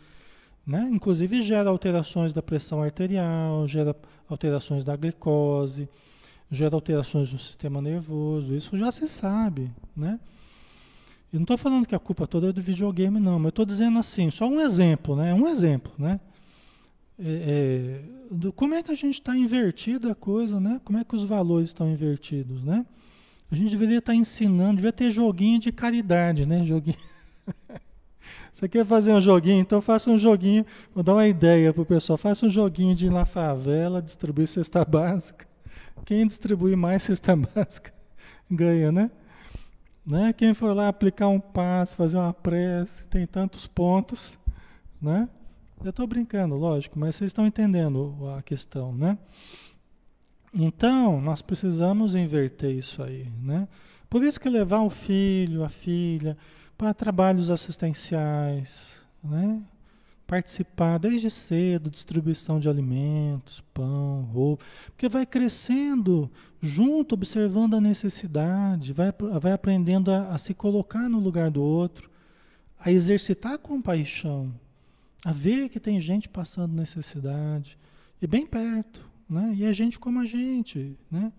[0.65, 0.89] né?
[0.91, 3.95] Inclusive gera alterações da pressão arterial, gera
[4.27, 5.89] alterações da glicose,
[6.51, 10.19] gera alterações no sistema nervoso, isso já se sabe, né?
[11.31, 13.65] Eu não estou falando que a culpa toda é do videogame, não, mas eu estou
[13.65, 15.33] dizendo assim, só um exemplo, né?
[15.33, 16.19] Um exemplo, né?
[17.19, 18.01] É, é,
[18.31, 20.79] do, como é que a gente está invertido a coisa, né?
[20.85, 22.85] Como é que os valores estão invertidos, né?
[23.51, 26.63] A gente deveria estar tá ensinando, deveria ter joguinho de caridade, né?
[26.65, 26.97] Joguinho.
[28.51, 29.59] Você quer fazer um joguinho?
[29.59, 30.65] Então faça um joguinho.
[30.93, 32.17] Vou dar uma ideia para o pessoal.
[32.17, 35.47] Faça um joguinho de ir na favela, distribuir cesta básica.
[36.05, 37.93] Quem distribui mais cesta básica
[38.49, 39.11] ganha, né?
[40.05, 40.33] né?
[40.33, 44.37] Quem for lá aplicar um passo, fazer uma prece, tem tantos pontos,
[45.01, 45.27] né?
[45.81, 49.17] Eu estou brincando, lógico, mas vocês estão entendendo a questão, né?
[50.53, 53.65] Então, nós precisamos inverter isso aí, né?
[54.09, 56.35] Por isso que levar o filho, a filha,
[56.77, 59.61] para trabalhos assistenciais, né?
[60.27, 66.29] Participar desde cedo, distribuição de alimentos, pão, roupa, porque vai crescendo
[66.61, 72.09] junto, observando a necessidade, vai, vai aprendendo a, a se colocar no lugar do outro,
[72.77, 74.53] a exercitar a compaixão,
[75.23, 77.77] a ver que tem gente passando necessidade,
[78.21, 79.53] e bem perto, né?
[79.55, 81.31] E é gente como a gente, né?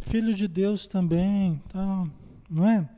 [0.00, 2.08] Filho de Deus também, tal,
[2.48, 2.88] não é?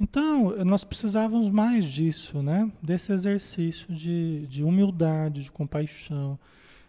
[0.00, 2.70] Então, nós precisávamos mais disso, né?
[2.82, 6.38] Desse exercício de, de humildade, de compaixão,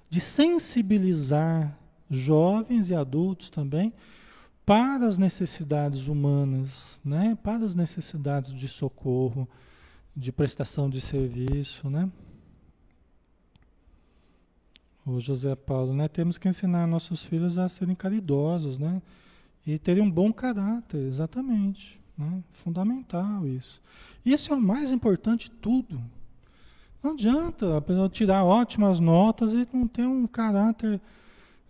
[0.10, 1.78] de sensibilizar
[2.10, 3.94] jovens e adultos também
[4.66, 7.38] para as necessidades humanas, né?
[7.42, 9.48] Para as necessidades de socorro,
[10.16, 12.10] de prestação de serviço, né?
[15.10, 16.08] O José Paulo, né?
[16.08, 19.02] Temos que ensinar nossos filhos a serem caridosos, né?
[19.66, 22.00] E terem um bom caráter, exatamente.
[22.18, 22.44] Né?
[22.52, 23.82] Fundamental isso.
[24.26, 26.02] Isso é o mais importante de tudo.
[27.02, 31.00] Não adianta a pessoa tirar ótimas notas e não ter um caráter,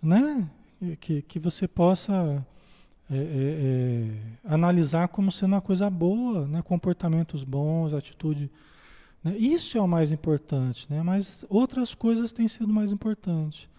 [0.02, 0.50] né?
[1.00, 2.46] Que, que você possa
[3.12, 6.62] é, é, é, analisar como sendo uma coisa boa, né?
[6.62, 8.50] Comportamentos bons, atitude
[9.24, 9.38] né?
[9.38, 11.02] Isso é o mais importante, né?
[11.04, 13.70] mas outras coisas têm sido mais importantes.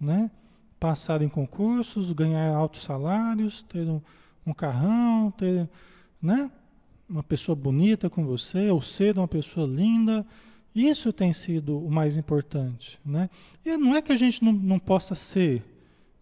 [0.00, 0.30] Né?
[0.78, 4.00] Passar em concursos, ganhar altos salários, ter um,
[4.46, 5.68] um carrão, ter
[6.20, 6.50] né?
[7.08, 10.24] uma pessoa bonita com você, ou ser uma pessoa linda.
[10.74, 13.00] Isso tem sido o mais importante.
[13.04, 13.28] Né?
[13.64, 15.64] E não é que a gente não, não possa ser,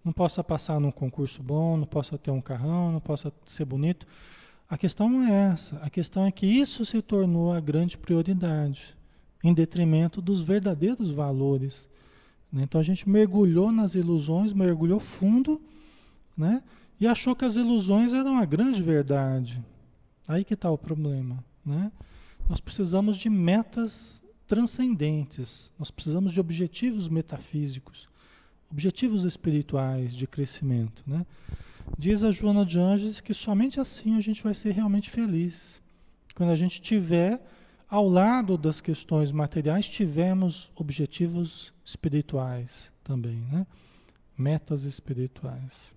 [0.05, 4.07] não possa passar num concurso bom, não possa ter um carrão, não possa ser bonito.
[4.69, 5.77] A questão não é essa.
[5.77, 8.95] A questão é que isso se tornou a grande prioridade,
[9.43, 11.89] em detrimento dos verdadeiros valores.
[12.53, 12.65] Né?
[12.65, 15.61] Então a gente mergulhou nas ilusões, mergulhou fundo,
[16.37, 16.63] né?
[17.01, 19.63] E achou que as ilusões eram a grande verdade.
[20.27, 21.91] Aí que está o problema, né?
[22.49, 25.73] Nós precisamos de metas transcendentes.
[25.79, 28.09] Nós precisamos de objetivos metafísicos,
[28.71, 31.25] objetivos espirituais de crescimento, né?
[31.97, 35.81] Diz a Joana de Anjos que somente assim a gente vai ser realmente feliz.
[36.35, 37.41] Quando a gente tiver
[37.89, 43.67] ao lado das questões materiais, tivermos objetivos espirituais também, né?
[44.37, 45.95] Metas espirituais.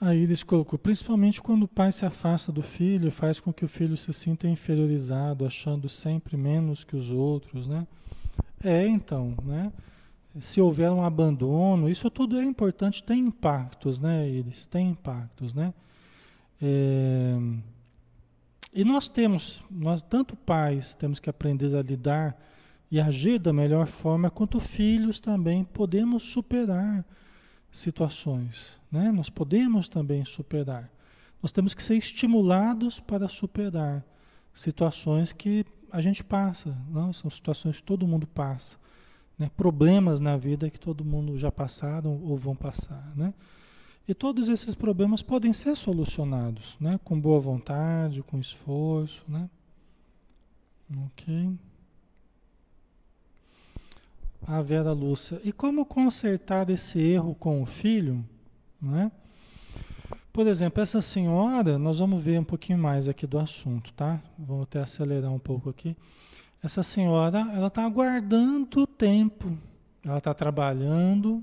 [0.00, 3.68] Aí eles colocou, principalmente quando o pai se afasta do filho, faz com que o
[3.68, 7.84] filho se sinta inferiorizado, achando sempre menos que os outros, né?
[8.62, 9.72] É, então, né?
[10.38, 15.74] Se houver um abandono, isso tudo é importante, tem impactos, né, eles Tem impactos, né?
[16.62, 17.36] É,
[18.72, 22.40] e nós temos, nós tanto pais temos que aprender a lidar
[22.90, 27.04] e agir da melhor forma, quanto filhos também podemos superar
[27.70, 29.12] situações, né?
[29.12, 30.90] Nós podemos também superar.
[31.42, 34.04] Nós temos que ser estimulados para superar
[34.52, 37.12] situações que a gente passa, não?
[37.12, 38.76] são situações que todo mundo passa,
[39.38, 39.50] né?
[39.56, 43.12] problemas na vida que todo mundo já passaram ou vão passar.
[43.16, 43.32] Né?
[44.06, 46.98] E todos esses problemas podem ser solucionados né?
[47.04, 49.24] com boa vontade, com esforço.
[49.28, 49.48] Né?
[51.06, 51.56] Ok.
[54.46, 55.40] A Vera Lúcia.
[55.44, 58.24] E como consertar esse erro com o filho?
[58.80, 59.10] Né?
[60.32, 64.22] Por exemplo, essa senhora, nós vamos ver um pouquinho mais aqui do assunto, tá?
[64.38, 65.96] Vamos até acelerar um pouco aqui.
[66.62, 69.56] Essa senhora, ela está aguardando o tempo.
[70.04, 71.42] Ela está trabalhando,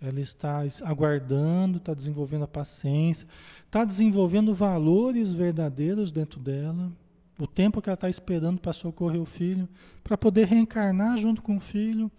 [0.00, 3.26] ela está aguardando, está desenvolvendo a paciência,
[3.64, 6.90] está desenvolvendo valores verdadeiros dentro dela.
[7.38, 9.68] O tempo que ela está esperando para socorrer o filho,
[10.04, 12.10] para poder reencarnar junto com o filho,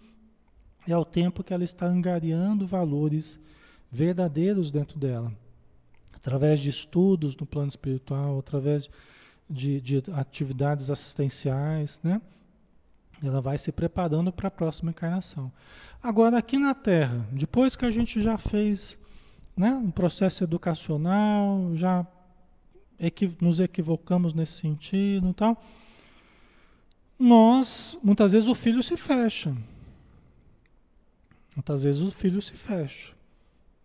[0.86, 3.40] é o tempo que ela está angariando valores
[3.90, 5.32] verdadeiros dentro dela
[6.24, 8.88] através de estudos no plano espiritual, através
[9.48, 12.18] de, de atividades assistenciais, né?
[13.22, 15.52] Ela vai se preparando para a próxima encarnação.
[16.02, 18.98] Agora, aqui na Terra, depois que a gente já fez
[19.54, 22.06] né, um processo educacional, já
[22.98, 25.62] equi nos equivocamos nesse sentido e tal,
[27.18, 29.56] nós, muitas vezes o filho se fecha.
[31.54, 33.12] Muitas vezes o filho se fecha.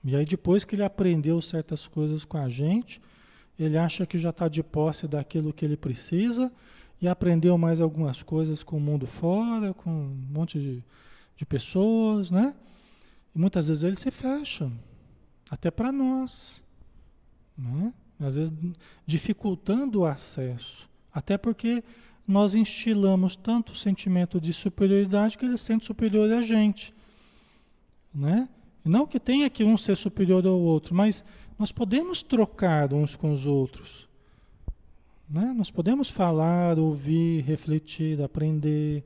[0.03, 3.01] E aí depois que ele aprendeu certas coisas com a gente,
[3.57, 6.51] ele acha que já está de posse daquilo que ele precisa
[7.01, 10.83] e aprendeu mais algumas coisas com o mundo fora, com um monte de,
[11.35, 12.55] de pessoas, né?
[13.35, 14.71] E muitas vezes ele se fecha,
[15.49, 16.63] até para nós,
[17.57, 17.93] né?
[18.19, 18.53] Às vezes
[19.05, 21.83] dificultando o acesso, até porque
[22.27, 26.93] nós instilamos tanto sentimento de superioridade que ele sente superior a gente,
[28.13, 28.49] né?
[28.83, 31.23] Não que tenha que um ser superior ao outro, mas
[31.57, 34.07] nós podemos trocar uns com os outros.
[35.29, 35.53] Né?
[35.55, 39.03] Nós podemos falar, ouvir, refletir, aprender.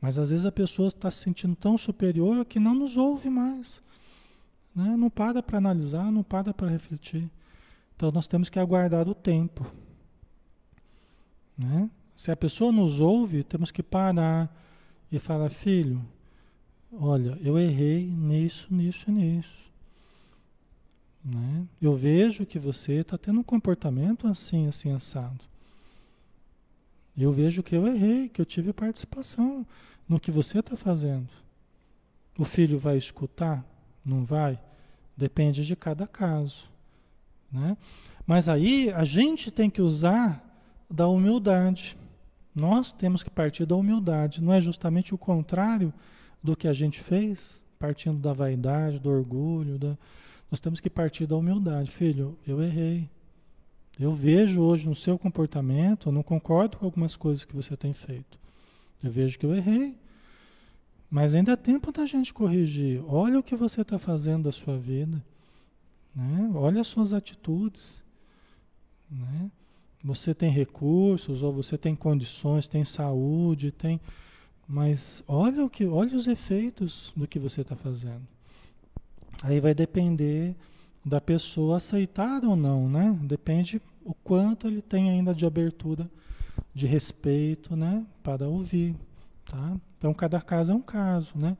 [0.00, 3.82] Mas às vezes a pessoa está se sentindo tão superior que não nos ouve mais.
[4.74, 4.96] Né?
[4.96, 7.30] Não para para analisar, não para para refletir.
[8.00, 9.70] Então nós temos que aguardar o tempo.
[11.54, 11.90] Né?
[12.14, 14.50] Se a pessoa nos ouve, temos que parar
[15.12, 16.02] e falar, filho,
[16.90, 19.70] olha, eu errei nisso, nisso e nisso.
[21.22, 21.66] Né?
[21.78, 25.44] Eu vejo que você está tendo um comportamento assim, assim, assado.
[27.14, 29.66] Eu vejo que eu errei, que eu tive participação
[30.08, 31.28] no que você está fazendo.
[32.38, 33.62] O filho vai escutar?
[34.02, 34.58] Não vai?
[35.14, 36.69] Depende de cada caso.
[37.50, 37.76] Né?
[38.26, 40.44] Mas aí a gente tem que usar
[40.88, 41.96] da humildade.
[42.54, 44.42] Nós temos que partir da humildade.
[44.42, 45.92] Não é justamente o contrário
[46.42, 49.96] do que a gente fez, partindo da vaidade, do orgulho, da...
[50.50, 51.90] nós temos que partir da humildade.
[51.90, 53.08] Filho, eu errei.
[53.98, 57.92] Eu vejo hoje no seu comportamento, eu não concordo com algumas coisas que você tem
[57.92, 58.38] feito.
[59.02, 59.96] Eu vejo que eu errei.
[61.10, 63.02] Mas ainda é tempo da gente corrigir.
[63.06, 65.22] Olha o que você está fazendo da sua vida.
[66.14, 66.50] Né?
[66.54, 68.02] Olha as suas atitudes.
[69.10, 69.50] Né?
[70.02, 74.00] Você tem recursos, ou você tem condições, tem saúde, tem
[74.72, 78.22] mas olha o que, olha os efeitos do que você está fazendo.
[79.42, 80.54] Aí vai depender
[81.04, 83.18] da pessoa aceitar ou não, né?
[83.22, 86.08] Depende o quanto ele tem ainda de abertura,
[86.72, 88.06] de respeito, né?
[88.22, 88.94] Para ouvir,
[89.44, 89.76] tá?
[89.98, 91.56] Então cada caso é um caso, né?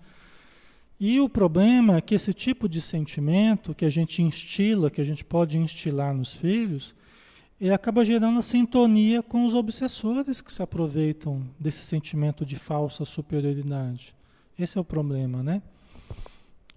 [1.00, 5.04] E o problema é que esse tipo de sentimento que a gente instila, que a
[5.04, 6.94] gente pode instilar nos filhos,
[7.58, 14.14] ele acaba gerando sintonia com os obsessores que se aproveitam desse sentimento de falsa superioridade.
[14.58, 15.62] Esse é o problema, né?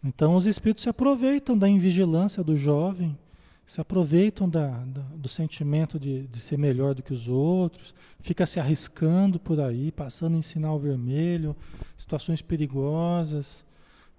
[0.02, 3.18] Então os espíritos se aproveitam da invigilância do jovem,
[3.66, 8.46] se aproveitam da, da, do sentimento de, de ser melhor do que os outros, fica
[8.46, 11.56] se arriscando por aí, passando em sinal vermelho,
[11.98, 13.66] situações perigosas,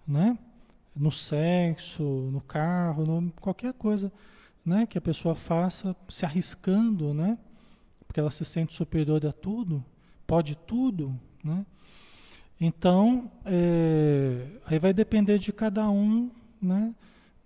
[0.06, 0.38] né?
[0.94, 4.12] No sexo, no carro, no, qualquer coisa
[4.64, 7.38] né, que a pessoa faça se arriscando, né,
[8.06, 9.84] porque ela se sente superior a tudo,
[10.26, 11.66] pode tudo, né?
[12.60, 16.30] Então, é, aí vai depender de cada um,
[16.62, 16.94] né,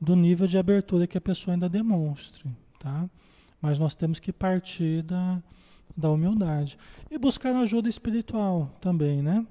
[0.00, 2.48] do nível de abertura que a pessoa ainda demonstre,
[2.78, 3.08] tá?
[3.60, 5.42] Mas nós temos que partir da,
[5.96, 6.78] da humildade
[7.10, 9.44] e buscar ajuda espiritual também, né?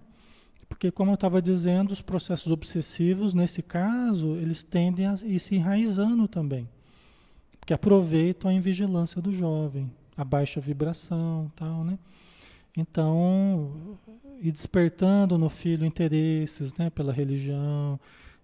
[0.70, 5.56] Porque, como eu estava dizendo, os processos obsessivos, nesse caso, eles tendem a ir se
[5.56, 6.68] enraizando também
[7.68, 12.00] que aproveitam a invigilância do jovem, a baixa vibração, tal, né?
[12.78, 13.98] Então,
[14.40, 18.00] e despertando no filho interesses, né, pela religião,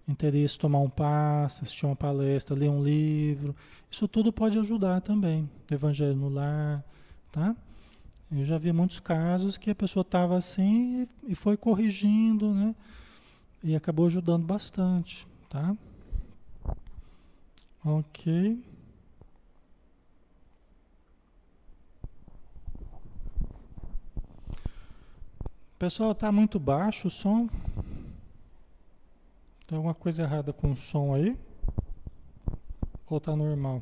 [0.06, 3.56] interesse tomar um passe, assistir uma palestra, ler um livro.
[3.90, 5.48] Isso tudo pode ajudar também.
[5.70, 6.84] Evangelho no lar,
[7.32, 7.56] tá?
[8.36, 12.74] Eu já vi muitos casos que a pessoa estava assim e foi corrigindo, né?
[13.62, 15.76] E acabou ajudando bastante, tá?
[17.84, 18.60] Ok.
[25.78, 27.48] Pessoal, está muito baixo o som.
[29.68, 31.38] Tem alguma coisa errada com o som aí?
[33.08, 33.80] Ou está normal?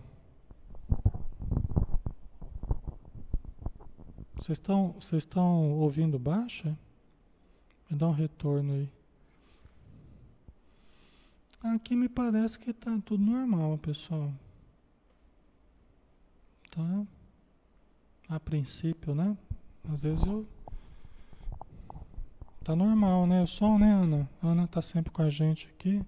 [4.42, 6.76] Vocês estão, vocês estão ouvindo baixo?
[7.88, 8.88] Me dá um retorno aí.
[11.62, 14.32] Aqui me parece que está tudo normal, pessoal.
[16.72, 17.06] Tá?
[18.28, 19.38] A princípio, né?
[19.88, 20.44] Às vezes eu
[22.64, 23.42] Tá normal, né?
[23.42, 24.28] O som, né, Ana?
[24.42, 26.04] A Ana tá sempre com a gente aqui.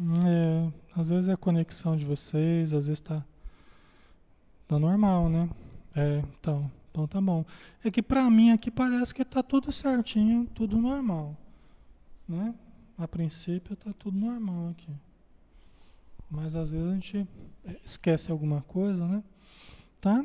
[0.00, 3.22] É, às vezes é a conexão de vocês, às vezes tá,
[4.68, 5.48] tá normal, né?
[5.96, 7.44] É, então, então tá bom.
[7.82, 11.34] É que pra mim aqui parece que tá tudo certinho, tudo normal,
[12.28, 12.54] né?
[12.96, 14.92] A princípio tá tudo normal aqui.
[16.30, 17.28] Mas às vezes a gente
[17.84, 19.22] esquece alguma coisa, né?
[20.00, 20.24] Tá?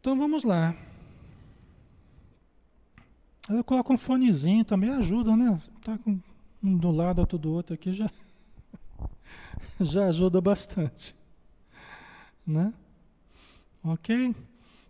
[0.00, 0.74] Então vamos lá.
[3.48, 5.58] Eu coloco um fonezinho também ajuda, né?
[5.82, 6.18] Tá com
[6.62, 8.10] um do lado, outro do outro aqui já,
[9.80, 11.17] já ajuda bastante.
[12.48, 12.72] Né?
[13.84, 14.34] Ok?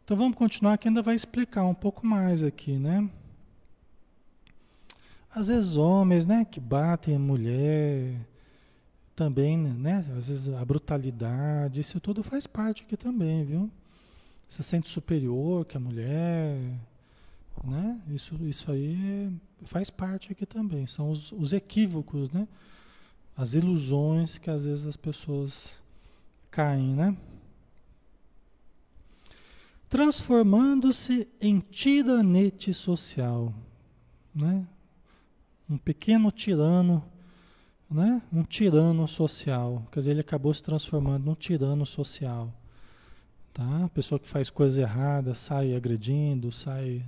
[0.04, 3.10] Então vamos continuar que ainda vai explicar um pouco mais aqui, né?
[5.30, 8.14] Às vezes homens, né, que batem a mulher,
[9.14, 10.06] também, né?
[10.16, 13.70] Às vezes a brutalidade, isso tudo faz parte aqui também, viu?
[14.46, 16.56] Se sente superior que a mulher,
[17.64, 18.00] né?
[18.08, 19.30] Isso, isso aí
[19.64, 22.46] faz parte aqui também, são os, os equívocos, né?
[23.38, 25.78] as ilusões que às vezes as pessoas
[26.50, 27.16] caem, né?
[29.88, 33.54] Transformando-se em tiranete social,
[34.34, 34.66] né?
[35.68, 37.02] Um pequeno tirano,
[37.90, 38.20] né?
[38.30, 42.52] Um tirano social, quer dizer, ele acabou se transformando num tirano social,
[43.54, 43.84] tá?
[43.84, 47.02] A pessoa que faz coisa errada sai agredindo, sai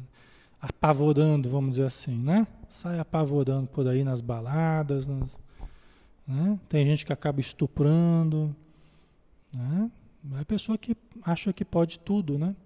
[0.59, 2.47] apavorando, vamos dizer assim, né?
[2.71, 5.39] Sai apavorando por aí nas baladas, nas,
[6.27, 6.59] né?
[6.67, 8.57] Tem gente que acaba estuprando,
[9.53, 9.91] né?
[10.35, 12.57] É a pessoa que acha que pode tudo, né?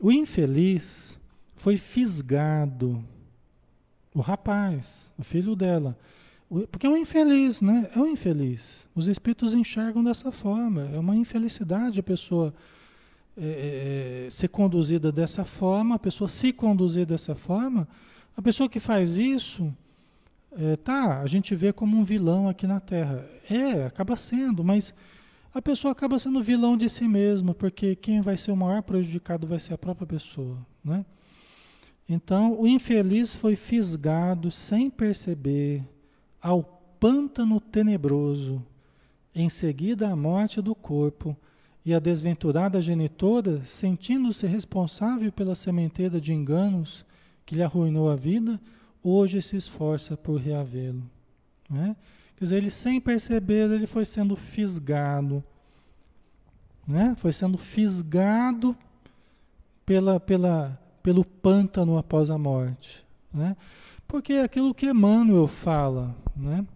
[0.00, 1.18] O infeliz
[1.56, 3.04] foi fisgado.
[4.14, 5.96] O rapaz, o filho dela.
[6.72, 7.88] Porque é um infeliz, né?
[7.94, 8.88] É um infeliz.
[8.94, 10.90] Os espíritos enxergam dessa forma.
[10.92, 12.52] É uma infelicidade a pessoa
[13.36, 17.86] é, é, é, ser conduzida dessa forma, a pessoa se conduzir dessa forma,
[18.36, 19.72] a pessoa que faz isso,
[20.52, 23.24] é, tá, a gente vê como um vilão aqui na Terra.
[23.48, 24.92] É, acaba sendo, mas
[25.52, 29.46] a pessoa acaba sendo vilão de si mesma, porque quem vai ser o maior prejudicado
[29.46, 31.04] vai ser a própria pessoa, né?
[32.08, 35.84] Então, o infeliz foi fisgado sem perceber
[36.42, 36.62] ao
[36.98, 38.64] pântano tenebroso,
[39.34, 41.36] em seguida à morte do corpo,
[41.84, 47.06] e a desventurada genitora, sentindo-se responsável pela sementeira de enganos
[47.46, 48.60] que lhe arruinou a vida,
[49.02, 51.02] hoje se esforça por reavê-lo.
[51.68, 51.96] Né?
[52.40, 55.44] Quer dizer, ele sem perceber, ele foi sendo fisgado.
[56.88, 57.14] Né?
[57.18, 58.74] Foi sendo fisgado
[59.84, 63.04] pela, pela, pelo pântano após a morte.
[63.30, 63.54] Né?
[64.08, 66.66] Porque é aquilo que Emmanuel fala, né?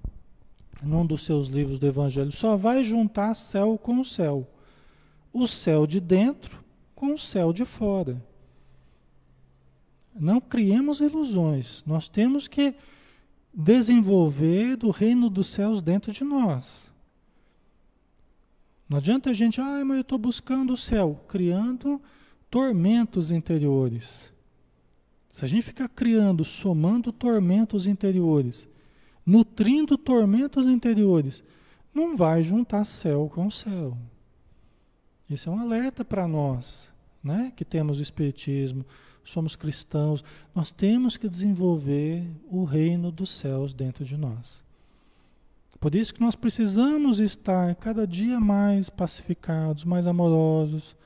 [0.82, 4.46] num dos seus livros do Evangelho, só vai juntar céu com céu
[5.32, 6.62] o céu de dentro
[6.94, 8.22] com o céu de fora.
[10.14, 11.82] Não criemos ilusões.
[11.86, 12.74] Nós temos que
[13.55, 16.90] desenvolver o reino dos céus dentro de nós.
[18.88, 22.00] Não adianta a gente, ah, mas eu estou buscando o céu, criando
[22.50, 24.32] tormentos interiores.
[25.30, 28.68] Se a gente ficar criando, somando tormentos interiores,
[29.24, 31.42] nutrindo tormentos interiores,
[31.92, 33.96] não vai juntar céu com céu.
[35.28, 36.92] Isso é um alerta para nós,
[37.22, 37.52] né?
[37.57, 38.84] Que temos o Espiritismo,
[39.25, 40.22] somos cristãos.
[40.55, 44.62] Nós temos que desenvolver o reino dos céus dentro de nós.
[45.81, 50.97] Por isso que nós precisamos estar cada dia mais pacificados, mais amorosos,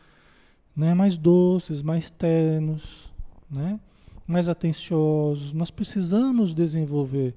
[0.77, 0.95] né?
[0.95, 3.12] mais doces, mais ternos,
[3.51, 3.81] né?
[4.27, 5.53] mais atenciosos.
[5.53, 7.35] Nós precisamos desenvolver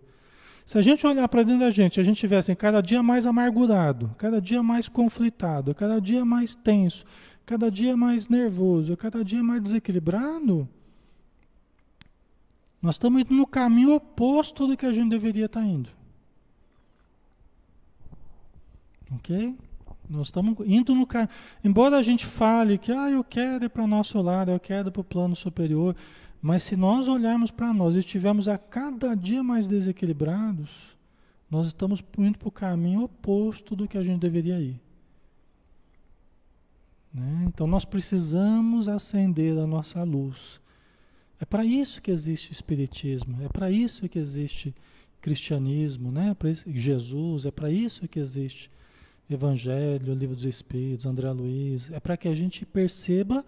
[0.72, 4.16] se a gente olhar para dentro da gente, a gente tivesse cada dia mais amargurado,
[4.18, 7.04] cada dia mais conflitado, cada dia mais tenso,
[7.52, 10.68] cada dia mais nervoso, cada dia mais desequilibrado,
[12.82, 15.90] Nós estamos indo no caminho oposto do que a gente deveria estar indo.
[19.12, 19.56] Ok?
[20.10, 21.30] Nós estamos indo no caminho.
[21.64, 24.88] Embora a gente fale que ah, eu quero ir para o nosso lado, eu quero
[24.88, 25.96] ir para o plano superior,
[26.42, 30.72] mas se nós olharmos para nós e estivermos a cada dia mais desequilibrados,
[31.52, 34.80] nós estamos indo para o caminho oposto do que a gente deveria ir.
[37.14, 37.46] Né?
[37.48, 40.62] Então nós precisamos acender a nossa luz.
[41.40, 44.76] É para isso que existe Espiritismo, é para isso que existe
[45.22, 46.34] cristianismo, né?
[46.34, 48.70] Para Jesus, é para isso que existe
[49.30, 53.46] Evangelho, Livro dos Espíritos, André Luiz, é para que a gente perceba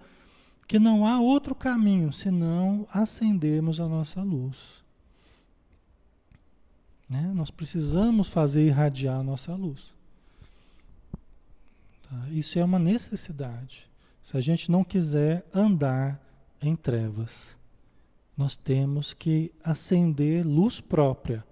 [0.67, 4.83] que não há outro caminho senão acendermos a nossa luz.
[7.09, 7.31] Né?
[7.35, 9.92] Nós precisamos fazer irradiar a nossa luz.
[12.13, 12.29] Tá?
[12.29, 13.89] Isso é uma necessidade.
[14.21, 16.21] Se a gente não quiser andar
[16.61, 17.57] em trevas,
[18.37, 21.43] nós temos que acender luz própria.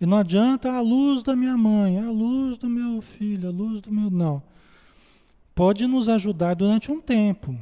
[0.00, 3.80] E não adianta a luz da minha mãe, a luz do meu filho, a luz
[3.80, 4.08] do meu.
[4.08, 4.42] Não.
[5.54, 7.56] Pode nos ajudar durante um tempo,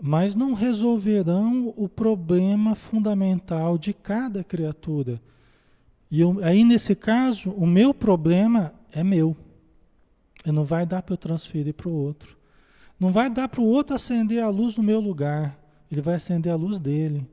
[0.00, 5.20] mas não resolverão o problema fundamental de cada criatura.
[6.10, 9.36] E eu, aí, nesse caso, o meu problema é meu.
[10.46, 12.36] Não vai dar para eu transferir para o outro.
[12.98, 15.58] Não vai dar para o outro acender a luz no meu lugar.
[15.90, 17.28] Ele vai acender a luz dele,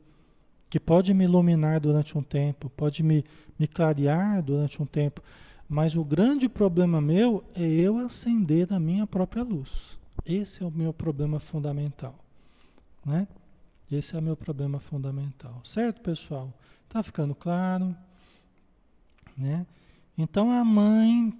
[0.69, 3.23] que pode me iluminar durante um tempo, pode me,
[3.57, 5.21] me clarear durante um tempo.
[5.67, 9.97] Mas o grande problema meu é eu acender a minha própria luz.
[10.25, 12.15] Esse é o meu problema fundamental.
[13.05, 13.27] Né?
[13.91, 15.61] Esse é o meu problema fundamental.
[15.63, 16.53] Certo, pessoal?
[16.89, 17.95] Tá ficando claro?
[19.37, 19.65] Né?
[20.17, 21.33] Então a mãe,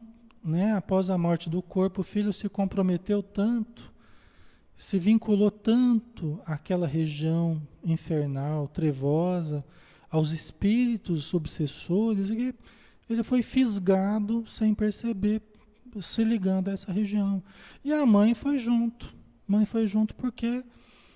[0.43, 3.91] né, após a morte do corpo, o filho se comprometeu tanto,
[4.75, 9.63] se vinculou tanto àquela região infernal, trevosa,
[10.09, 12.55] aos espíritos obsessores, que
[13.09, 15.41] ele foi fisgado sem perceber,
[16.01, 17.43] se ligando a essa região.
[17.83, 19.13] E a mãe foi junto.
[19.47, 20.63] Mãe foi junto porque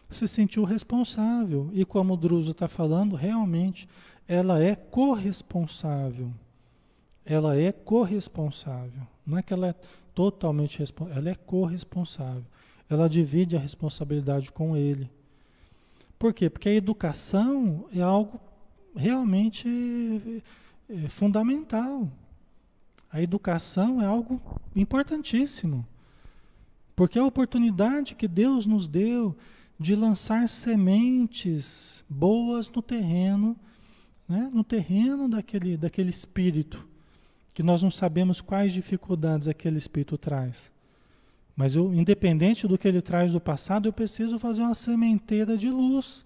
[0.09, 1.69] se sentiu responsável.
[1.74, 3.88] E como o Druso está falando, realmente
[4.28, 6.32] ela é corresponsável.
[7.26, 9.12] Ela é corresponsável.
[9.26, 9.76] Não é que ela é
[10.13, 12.45] totalmente responsável, ela é corresponsável.
[12.89, 15.09] Ela divide a responsabilidade com ele.
[16.19, 16.49] Por quê?
[16.49, 18.39] Porque a educação é algo
[18.95, 20.43] realmente
[20.89, 22.09] é, fundamental.
[23.11, 24.41] A educação é algo
[24.76, 25.86] importantíssimo.
[26.95, 29.36] Porque a oportunidade que Deus nos deu
[29.80, 33.57] de lançar sementes boas no terreno,
[34.28, 34.49] né?
[34.53, 36.88] no terreno daquele, daquele espírito,
[37.54, 40.72] que nós não sabemos quais dificuldades aquele espírito traz.
[41.56, 45.70] Mas eu, independente do que ele traz do passado, eu preciso fazer uma sementeira de
[45.70, 46.26] luz.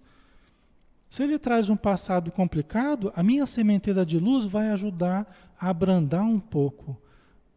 [1.10, 5.28] Se ele traz um passado complicado, a minha sementeira de luz vai ajudar
[5.60, 7.00] a abrandar um pouco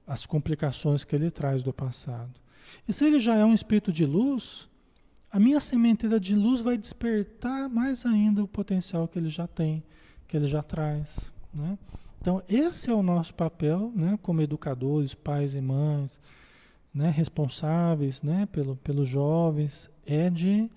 [0.07, 2.41] as complicações que ele traz do passado.
[2.89, 4.68] E se ele já é um espírito de luz,
[5.31, 9.83] a minha sementeira de luz vai despertar mais ainda o potencial que ele já tem,
[10.27, 11.31] que ele já traz.
[11.55, 11.79] Né?
[12.21, 16.21] Então, esse é o nosso papel né, como educadores, pais e mães,
[16.93, 20.71] né, responsáveis né, pelo, pelos jovens, é de,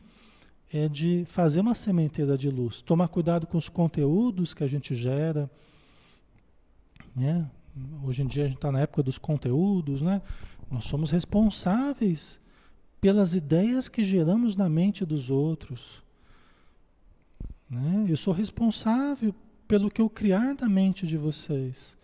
[0.71, 2.81] é de fazer uma sementeira de luz.
[2.81, 5.51] Tomar cuidado com os conteúdos que a gente gera.
[7.13, 7.49] Né?
[8.05, 10.21] Hoje em dia a gente está na época dos conteúdos, né?
[10.71, 12.39] nós somos responsáveis
[13.01, 16.01] pelas ideias que geramos na mente dos outros.
[17.69, 18.05] Né?
[18.07, 19.35] Eu sou responsável
[19.67, 21.97] pelo que eu criar na mente de vocês.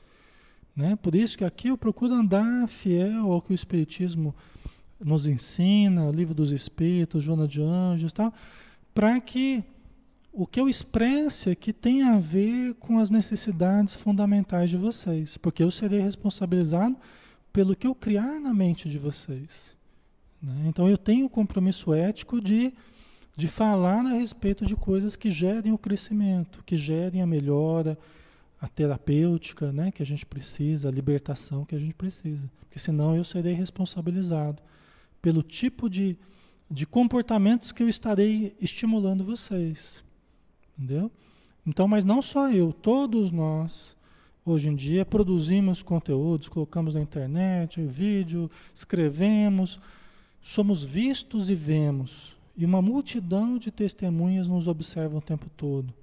[0.75, 0.95] Né?
[0.95, 4.33] Por isso que aqui eu procuro andar fiel ao que o Espiritismo
[4.99, 8.33] nos ensina, Livro dos Espíritos, Joana de Anjos, tal,
[8.93, 9.63] para que
[10.31, 15.63] o que eu expresse aqui tenha a ver com as necessidades fundamentais de vocês, porque
[15.63, 16.95] eu serei responsabilizado
[17.51, 19.75] pelo que eu criar na mente de vocês.
[20.41, 20.65] Né?
[20.67, 22.73] Então eu tenho o compromisso ético de,
[23.39, 27.97] de falar a respeito de coisas que gerem o crescimento, que gerem a melhora,
[28.59, 32.51] a terapêutica né, que a gente precisa, a libertação que a gente precisa.
[32.59, 34.61] Porque senão eu serei responsabilizado
[35.21, 36.17] pelo tipo de,
[36.69, 40.03] de comportamentos que eu estarei estimulando vocês.
[40.77, 41.09] Entendeu?
[41.65, 43.95] Então, mas não só eu, todos nós,
[44.45, 49.79] hoje em dia, produzimos conteúdos, colocamos na internet, vídeo, escrevemos
[50.41, 55.93] somos vistos e vemos, e uma multidão de testemunhas nos observa o tempo todo,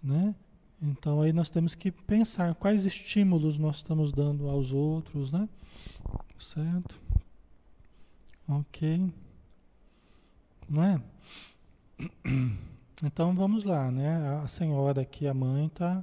[0.00, 0.32] né?
[0.80, 5.48] Então aí nós temos que pensar quais estímulos nós estamos dando aos outros, né?
[6.38, 7.00] Certo?
[8.48, 9.12] Ok.
[10.68, 11.02] Não é?
[13.02, 14.40] Então vamos lá, né?
[14.42, 16.02] A senhora aqui, a mãe, está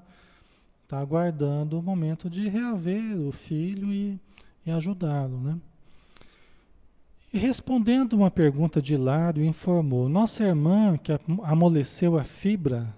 [0.88, 4.20] tá aguardando o momento de reaver o filho e,
[4.64, 5.59] e ajudá-lo, né?
[7.34, 11.12] E respondendo uma pergunta de Lário, informou: Nossa irmã que
[11.42, 12.96] amoleceu a fibra,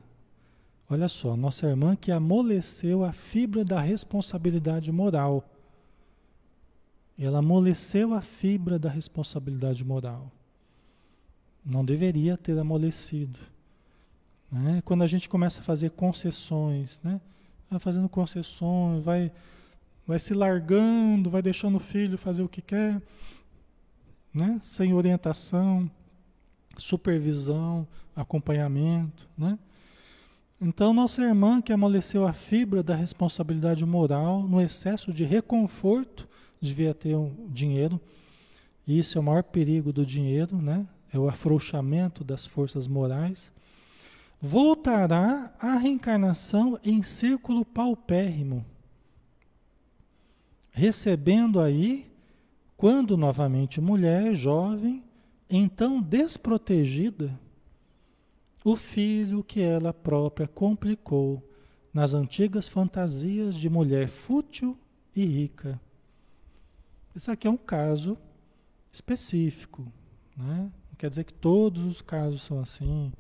[0.89, 5.41] olha só, nossa irmã que amoleceu a fibra da responsabilidade moral.
[7.17, 10.29] Ela amoleceu a fibra da responsabilidade moral.
[11.65, 13.39] Não deveria ter amolecido.
[14.51, 14.81] Né?
[14.83, 17.21] Quando a gente começa a fazer concessões, né?
[17.71, 19.31] vai fazendo concessões, vai,
[20.05, 23.01] vai se largando, vai deixando o filho fazer o que quer
[24.35, 24.59] né?
[24.61, 25.89] sem orientação,
[26.77, 29.27] supervisão, acompanhamento.
[29.37, 29.57] Né?
[30.59, 36.27] Então, nossa irmã que amoleceu a fibra da responsabilidade moral no excesso de reconforto,
[36.59, 37.99] devia ter um dinheiro.
[38.85, 40.85] Isso é o maior perigo do dinheiro, né?
[41.11, 43.51] É o afrouxamento das forças morais.
[44.41, 48.65] Voltará à reencarnação em círculo paupérrimo,
[50.71, 52.11] recebendo aí
[52.77, 55.03] quando novamente mulher, jovem,
[55.49, 57.39] então desprotegida,
[58.63, 61.41] o filho que ela própria complicou
[61.93, 64.77] nas antigas fantasias de mulher fútil
[65.15, 65.79] e rica.
[67.15, 68.17] Isso aqui é um caso
[68.91, 69.85] específico,
[70.35, 70.71] né?
[70.89, 73.13] Não quer dizer que todos os casos são assim,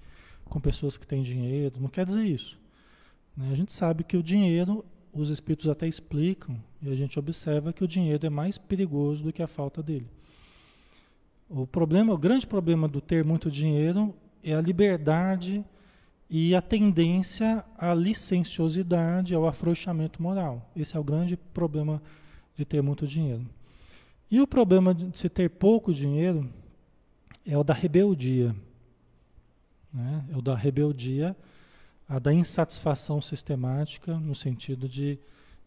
[0.45, 2.59] com pessoas que têm dinheiro, não quer dizer isso.
[3.37, 3.49] Né?
[3.51, 4.83] A gente sabe que o dinheiro
[5.15, 9.33] os espíritos até explicam e a gente observa que o dinheiro é mais perigoso do
[9.33, 10.07] que a falta dele.
[11.49, 14.13] O problema, o grande problema do ter muito dinheiro
[14.43, 15.63] é a liberdade
[16.29, 20.69] e a tendência à licenciosidade, ao afrouxamento moral.
[20.75, 22.01] Esse é o grande problema
[22.57, 23.45] de ter muito dinheiro.
[24.29, 26.49] E o problema de se ter pouco dinheiro
[27.45, 28.55] é o da rebeldia.
[29.93, 30.25] Né?
[30.31, 31.35] É o da rebeldia
[32.07, 35.19] a da insatisfação sistemática, no sentido de,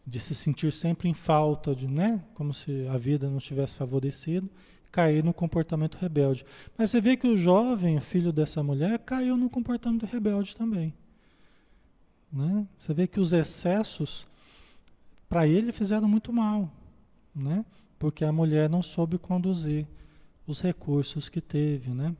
[0.05, 2.23] de se sentir sempre em falta, de, né?
[2.33, 4.49] como se a vida não tivesse favorecido,
[4.91, 6.45] cair no comportamento rebelde.
[6.77, 10.93] Mas você vê que o jovem, filho dessa mulher, caiu no comportamento rebelde também.
[12.31, 12.65] Né?
[12.77, 14.25] Você vê que os excessos,
[15.27, 16.71] para ele, fizeram muito mal,
[17.35, 17.65] né?
[17.97, 19.85] porque a mulher não soube conduzir
[20.47, 22.15] os recursos que teve, né?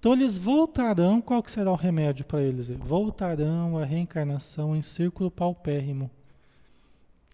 [0.00, 2.70] Então eles voltarão, qual que será o remédio para eles?
[2.70, 6.10] Voltarão à reencarnação em círculo paupérrimo.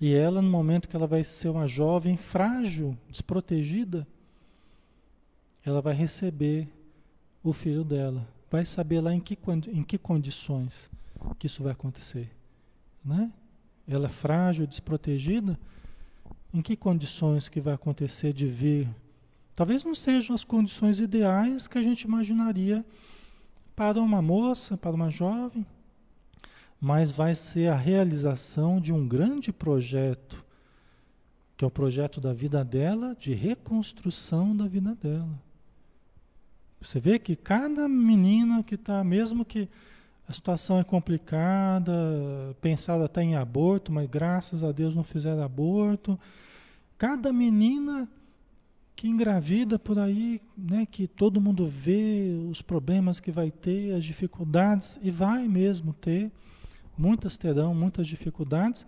[0.00, 4.04] E ela, no momento que ela vai ser uma jovem frágil, desprotegida,
[5.64, 6.68] ela vai receber
[7.42, 8.26] o filho dela.
[8.50, 9.38] Vai saber lá em que,
[9.72, 10.90] em que condições
[11.38, 12.28] que isso vai acontecer.
[13.04, 13.30] Né?
[13.86, 15.56] Ela é frágil, desprotegida,
[16.52, 18.88] em que condições que vai acontecer de vir
[19.56, 22.84] Talvez não sejam as condições ideais que a gente imaginaria
[23.74, 25.66] para uma moça, para uma jovem,
[26.78, 30.44] mas vai ser a realização de um grande projeto,
[31.56, 35.40] que é o projeto da vida dela, de reconstrução da vida dela.
[36.78, 39.70] Você vê que cada menina que está, mesmo que
[40.28, 46.18] a situação é complicada, pensada até em aborto, mas graças a Deus não fizeram aborto,
[46.98, 48.06] cada menina
[48.96, 54.02] que engravida por aí, né, que todo mundo vê os problemas que vai ter, as
[54.02, 56.32] dificuldades, e vai mesmo ter,
[56.96, 58.86] muitas terão muitas dificuldades,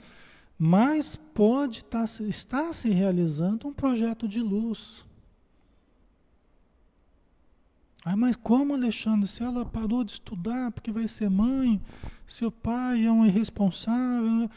[0.59, 5.05] mas pode tá, estar se realizando um projeto de luz.
[8.03, 11.79] Ah, mas como, Alexandre, se ela parou de estudar porque vai ser mãe,
[12.27, 14.51] se o pai é um irresponsável.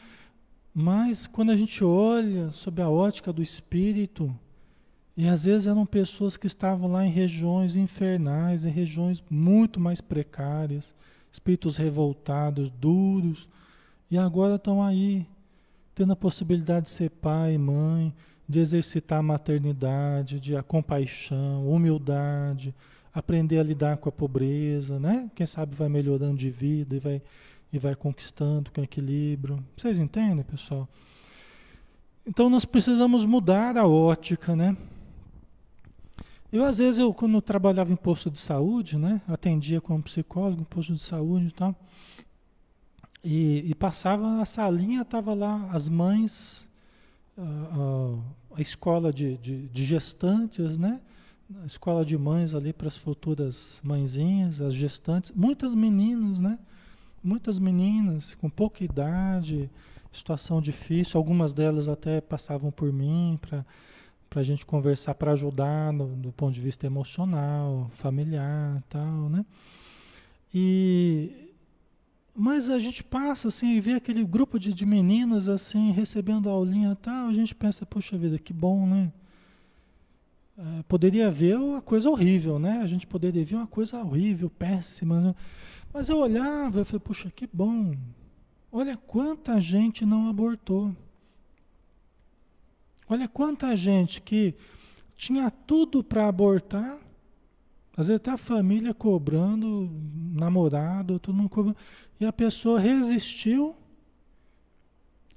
[0.74, 4.34] Mas quando a gente olha sob a ótica do espírito,
[5.22, 10.02] e às vezes eram pessoas que estavam lá em regiões infernais, em regiões muito mais
[10.02, 10.96] precárias,
[11.32, 13.48] espíritos revoltados, duros,
[14.10, 15.28] e agora estão aí,
[15.94, 18.12] tendo a possibilidade de ser pai, mãe,
[18.50, 22.74] de exercitar a maternidade, de a compaixão, humildade,
[23.14, 25.30] aprender a lidar com a pobreza, né?
[25.36, 27.22] Quem sabe vai melhorando de vida e vai,
[27.72, 29.64] e vai conquistando com equilíbrio.
[29.78, 30.90] Vocês entendem, pessoal?
[32.26, 34.76] Então nós precisamos mudar a ótica, né?
[36.52, 39.22] Eu, às vezes, eu, quando eu trabalhava em posto de saúde, né?
[39.26, 41.74] Atendia como psicólogo em posto de saúde e tal.
[43.24, 46.68] E, e passava a salinha, tava lá as mães,
[47.38, 51.00] a, a, a escola de, de, de, gestantes, né?
[51.64, 55.32] A escola de mães ali para as futuras mãezinhas, as gestantes.
[55.32, 56.60] Muitas meninas, né?
[57.24, 59.70] Muitas meninas com pouca idade,
[60.12, 61.18] situação difícil.
[61.18, 63.66] Algumas delas até passavam por mim para
[64.32, 69.46] para a gente conversar, para ajudar no, do ponto de vista emocional, familiar tal, né?
[70.54, 71.50] E
[72.34, 76.96] mas a gente passa assim e vê aquele grupo de, de meninas assim recebendo aulinha
[76.96, 79.12] tal, a gente pensa, poxa vida, que bom, né?
[80.58, 82.80] É, poderia ver uma coisa horrível, né?
[82.82, 85.36] A gente poderia ver uma coisa horrível, péssima, né?
[85.94, 87.94] Mas eu olhava e falei, puxa, que bom.
[88.72, 90.96] Olha quanta gente não abortou.
[93.12, 94.56] Olha quanta gente que
[95.18, 96.98] tinha tudo para abortar.
[97.98, 99.92] Às vezes até a família cobrando,
[100.34, 101.78] namorado, todo mundo cobrando.
[102.18, 103.76] E a pessoa resistiu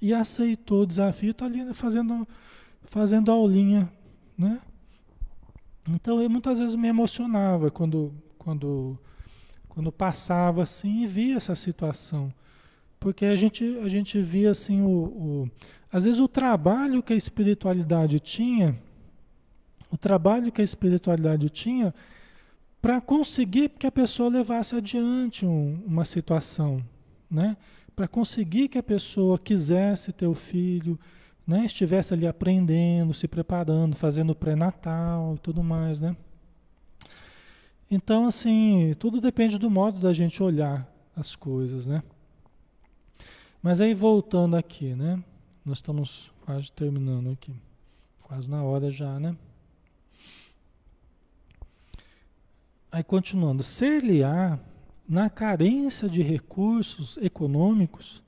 [0.00, 2.28] e aceitou o desafio, está ali fazendo,
[2.82, 3.90] fazendo aulinha,
[4.38, 4.60] né?
[5.88, 8.96] Então eu muitas vezes me emocionava quando, quando,
[9.68, 12.32] quando passava assim e via essa situação.
[13.04, 15.50] Porque a gente, a gente via assim o, o
[15.92, 18.78] às vezes o trabalho que a espiritualidade tinha,
[19.90, 21.94] o trabalho que a espiritualidade tinha
[22.80, 26.82] para conseguir que a pessoa levasse adiante um, uma situação,
[27.30, 27.58] né?
[27.94, 30.98] Para conseguir que a pessoa quisesse ter o filho,
[31.46, 31.66] né?
[31.66, 36.16] Estivesse ali aprendendo, se preparando, fazendo pré-natal e tudo mais, né?
[37.90, 42.02] Então, assim, tudo depende do modo da gente olhar as coisas, né?
[43.64, 45.24] Mas aí voltando aqui, né?
[45.64, 47.50] Nós estamos quase terminando aqui.
[48.22, 49.34] Quase na hora já, né?
[52.92, 54.58] Aí continuando, ser-lhe-á,
[55.08, 58.22] na carência de recursos econômicos,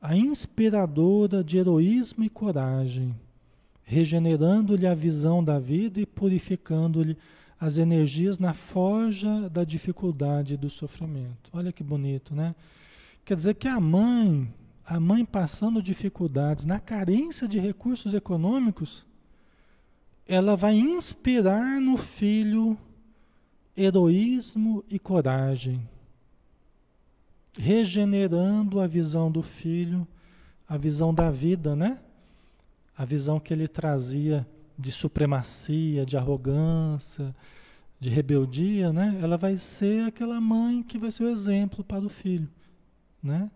[0.00, 3.14] a inspiradora de heroísmo e coragem,
[3.84, 7.16] regenerando-lhe a visão da vida e purificando-lhe
[7.60, 11.52] as energias na forja da dificuldade e do sofrimento.
[11.52, 12.52] Olha que bonito, né?
[13.24, 14.52] Quer dizer que a mãe,
[14.84, 19.06] a mãe passando dificuldades, na carência de recursos econômicos,
[20.26, 22.76] ela vai inspirar no filho
[23.76, 25.88] heroísmo e coragem,
[27.56, 30.06] regenerando a visão do filho,
[30.68, 31.98] a visão da vida, né?
[32.96, 34.46] A visão que ele trazia
[34.78, 37.34] de supremacia, de arrogância,
[38.00, 39.18] de rebeldia, né?
[39.22, 42.48] Ela vai ser aquela mãe que vai ser o exemplo para o filho,
[43.22, 43.50] né?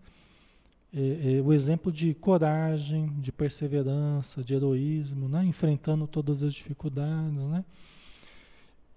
[0.93, 5.43] É, é, o exemplo de coragem, de perseverança, de heroísmo, né?
[5.43, 7.45] enfrentando todas as dificuldades.
[7.45, 7.65] Né?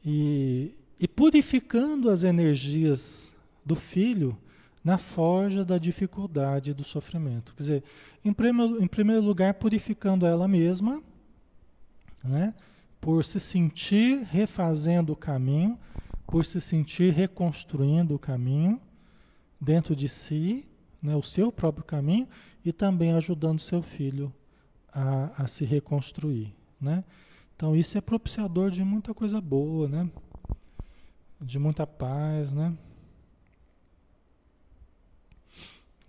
[0.05, 3.35] E, e purificando as energias
[3.65, 4.37] do filho
[4.83, 7.55] na forja da dificuldade e do sofrimento.
[7.55, 7.85] Quer dizer,
[8.25, 11.03] em primeiro, em primeiro lugar, purificando ela mesma,
[12.23, 12.55] né?
[13.01, 15.79] por se sentir refazendo o caminho,
[16.27, 18.81] por se sentir reconstruindo o caminho
[19.61, 20.67] dentro de si,
[21.03, 21.17] né?
[21.17, 22.29] o seu próprio caminho,
[22.65, 24.33] e também ajudando seu filho
[24.93, 26.55] a, a se reconstruir.
[26.81, 27.05] Né?
[27.57, 30.11] Então, isso é propiciador de muita coisa boa, né?
[31.41, 32.77] de muita paz, né?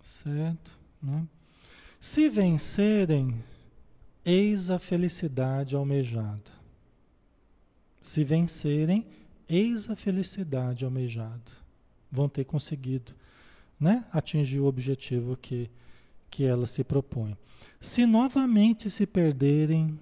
[0.02, 0.78] Certo?
[1.02, 1.26] Né?
[1.98, 3.42] Se vencerem,
[4.24, 6.62] eis a felicidade almejada.
[8.00, 9.06] Se vencerem,
[9.48, 11.50] eis a felicidade almejada.
[12.10, 13.14] Vão ter conseguido
[13.82, 15.68] né, atingir o objetivo que,
[16.30, 17.36] que ela se propõe.
[17.80, 19.98] Se novamente se perderem,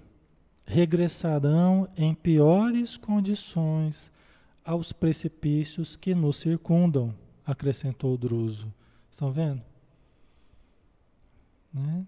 [0.63, 4.11] regressarão em piores condições
[4.63, 7.11] aos precipícios que nos circundam,
[7.43, 8.71] acrescentou Druso.
[9.09, 9.63] Estão vendo?
[11.73, 12.05] Né?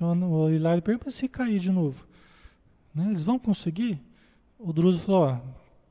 [0.00, 2.06] O Hilário pergunta se cair de novo.
[2.94, 3.08] Né?
[3.08, 4.00] Eles vão conseguir?
[4.58, 5.40] O Druso falou: ó,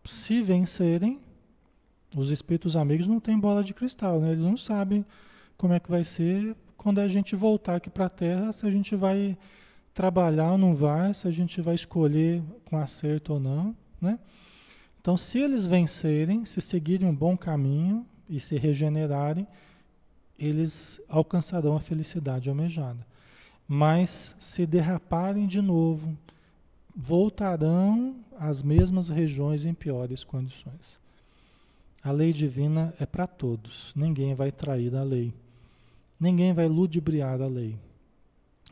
[0.03, 1.19] se vencerem,
[2.15, 4.31] os espíritos amigos não têm bola de cristal, né?
[4.31, 5.05] eles não sabem
[5.57, 8.69] como é que vai ser quando a gente voltar aqui para a Terra, se a
[8.69, 9.37] gente vai
[9.93, 13.75] trabalhar ou não vai, se a gente vai escolher com acerto ou não.
[14.01, 14.19] Né?
[14.99, 19.47] Então, se eles vencerem, se seguirem um bom caminho e se regenerarem,
[20.37, 23.05] eles alcançarão a felicidade almejada.
[23.65, 26.17] Mas se derraparem de novo,
[26.93, 30.99] voltarão às mesmas regiões em piores condições.
[32.03, 35.33] A lei divina é para todos, ninguém vai trair a lei,
[36.19, 37.79] ninguém vai ludibriar a lei.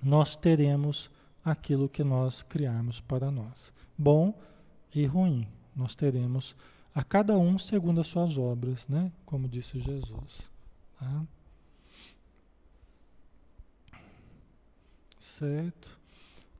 [0.03, 1.09] Nós teremos
[1.43, 4.33] aquilo que nós criarmos para nós, bom
[4.93, 6.55] e ruim nós teremos
[6.93, 9.11] a cada um segundo as suas obras, né?
[9.25, 10.49] Como disse Jesus.
[10.99, 11.25] Tá?
[15.19, 15.97] Certo?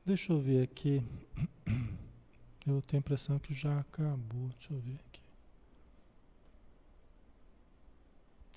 [0.04, 1.02] Deixa eu ver aqui.
[2.66, 4.48] Eu tenho a impressão que já acabou.
[4.58, 5.20] Deixa eu ver aqui.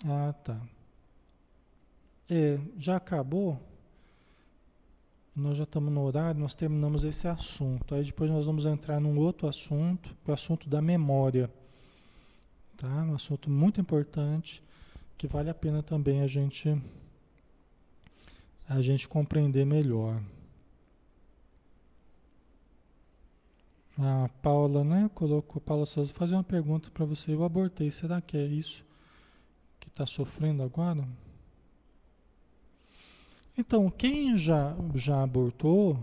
[0.04, 0.60] Ah, tá.
[2.30, 3.60] É, já acabou?
[5.36, 7.94] nós já estamos no horário, nós terminamos esse assunto.
[7.94, 11.52] Aí depois nós vamos entrar num outro assunto, é o assunto da memória.
[12.78, 12.88] Tá?
[12.88, 14.64] Um assunto muito importante,
[15.18, 16.82] que vale a pena também a gente
[18.68, 20.20] a gente compreender melhor.
[23.98, 27.34] A Paula, né, colocou, Paula Souza, fazer uma pergunta para você.
[27.34, 28.84] Eu abortei, será que é isso
[29.96, 31.08] está sofrendo agora?
[33.58, 35.98] Então, quem já, já abortou,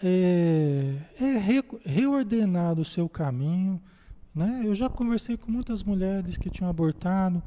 [0.00, 3.82] é, é re, reordenar o seu caminho.
[4.32, 4.62] Né?
[4.64, 7.42] Eu já conversei com muitas mulheres que tinham abortado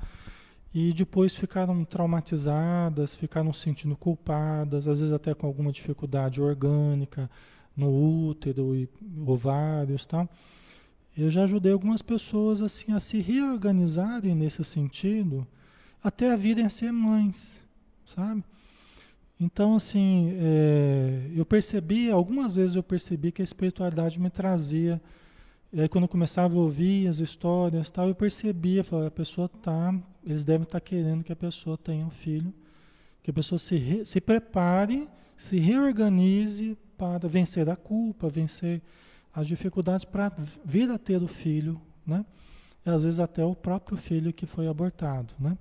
[0.73, 7.31] e depois ficaram traumatizadas, ficaram se sentindo culpadas, às vezes até com alguma dificuldade orgânica
[7.77, 8.89] no útero e
[9.25, 10.29] ovários tal.
[11.17, 15.47] Eu já ajudei algumas pessoas assim a se reorganizarem nesse sentido,
[16.03, 17.63] até a virem a ser mães,
[18.05, 18.43] sabe?
[19.39, 25.01] Então, assim, é, eu percebi, algumas vezes eu percebi que a espiritualidade me trazia.
[25.77, 29.93] Aí, quando eu começava a ouvir as histórias, tal, eu percebia, falava, a pessoa tá,
[30.25, 32.53] eles devem estar tá querendo que a pessoa tenha um filho,
[33.21, 38.81] que a pessoa se, re, se prepare, se reorganize para vencer a culpa, vencer
[39.35, 40.31] as dificuldades para
[40.63, 42.25] vir a ter o filho, né?
[42.85, 45.57] E às vezes até o próprio filho que foi abortado, né?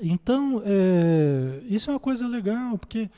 [0.00, 3.10] Então, é, isso é uma coisa legal, porque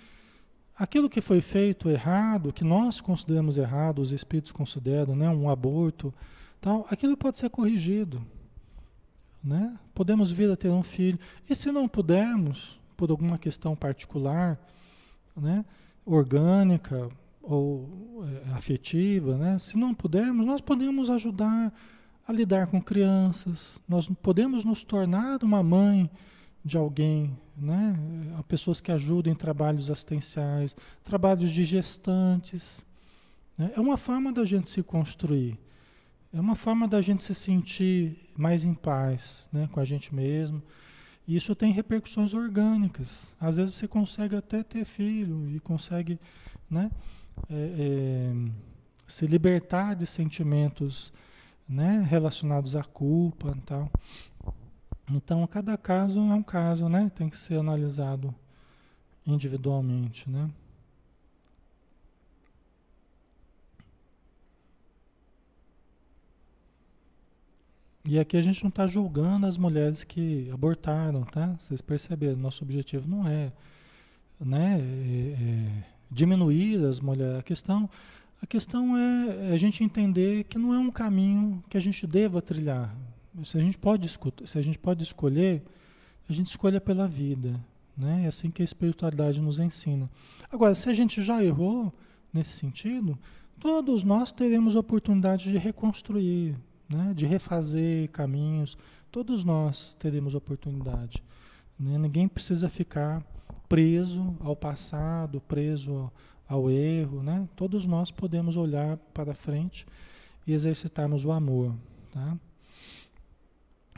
[0.76, 6.14] aquilo que foi feito errado, que nós consideramos errado, os espíritos consideram, né, um aborto,
[6.60, 8.24] tal, aquilo pode ser corrigido.
[9.42, 9.76] Né?
[9.94, 11.18] Podemos vir a ter um filho.
[11.48, 14.58] E se não pudermos, por alguma questão particular,
[15.36, 15.64] né,
[16.04, 17.10] orgânica
[17.48, 21.72] ou é, afetiva, né, se não pudermos, nós podemos ajudar
[22.26, 26.10] a lidar com crianças, nós podemos nos tornar uma mãe
[26.62, 27.96] de alguém, né?
[28.36, 32.84] Há pessoas que ajudam em trabalhos assistenciais, trabalhos de gestantes.
[33.56, 33.72] Né?
[33.74, 35.58] É uma forma da gente se construir,
[36.30, 39.66] é uma forma da gente se sentir mais em paz né?
[39.72, 40.62] com a gente mesmo.
[41.26, 43.34] E isso tem repercussões orgânicas.
[43.40, 46.18] Às vezes você consegue até ter filho e consegue
[46.70, 46.90] né?
[47.50, 48.50] É, é,
[49.06, 51.12] se libertar de sentimentos
[51.68, 52.06] né?
[52.08, 53.90] relacionados à culpa e tal.
[55.10, 57.10] Então, cada caso é um caso, né?
[57.14, 58.34] Tem que ser analisado
[59.26, 60.50] individualmente, né?
[68.04, 71.54] E aqui a gente não está julgando as mulheres que abortaram, tá?
[71.58, 73.52] Vocês perceberam, nosso objetivo não é,
[74.40, 77.38] né, é, é diminuir as mulheres.
[77.38, 77.88] A questão,
[78.42, 82.40] a questão é a gente entender que não é um caminho que a gente deva
[82.40, 82.94] trilhar.
[83.44, 84.08] Se a gente pode,
[84.46, 85.62] se a gente pode escolher,
[86.28, 87.60] a gente escolha pela vida.
[87.96, 88.24] Né?
[88.24, 90.10] É assim que a espiritualidade nos ensina.
[90.50, 91.92] Agora, se a gente já errou
[92.32, 93.18] nesse sentido,
[93.58, 96.56] todos nós teremos oportunidade de reconstruir,
[96.88, 97.12] né?
[97.14, 98.76] de refazer caminhos.
[99.10, 101.22] Todos nós teremos oportunidade.
[101.78, 101.98] Né?
[101.98, 103.24] Ninguém precisa ficar
[103.68, 106.10] preso ao passado, preso
[106.48, 107.22] ao erro.
[107.22, 107.48] Né?
[107.54, 109.86] Todos nós podemos olhar para frente
[110.46, 111.74] e exercitarmos o amor.
[112.12, 112.36] Tá?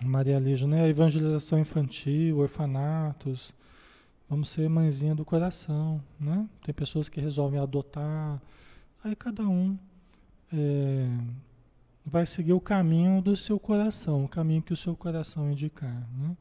[0.03, 0.89] Maria Lígia, né?
[0.89, 3.53] Evangelização infantil, orfanatos.
[4.29, 6.49] Vamos ser mãezinha do coração, né?
[6.65, 8.41] Tem pessoas que resolvem adotar.
[9.05, 9.77] Aí cada um
[10.53, 11.09] é,
[12.07, 16.37] vai seguir o caminho do seu coração, o caminho que o seu coração indicar, né?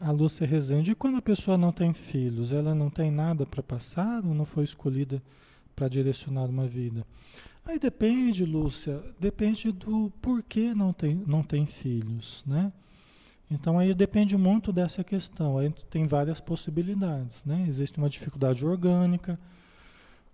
[0.00, 3.62] A Lúcia Rezende, e quando a pessoa não tem filhos, ela não tem nada para
[3.62, 5.20] passar ou não foi escolhida
[5.74, 7.04] para direcionar uma vida?
[7.64, 12.72] Aí depende, Lúcia, depende do porquê não tem, não tem filhos, né?
[13.50, 15.58] Então aí depende muito dessa questão.
[15.58, 17.64] Aí tem várias possibilidades, né?
[17.66, 19.38] Existe uma dificuldade orgânica,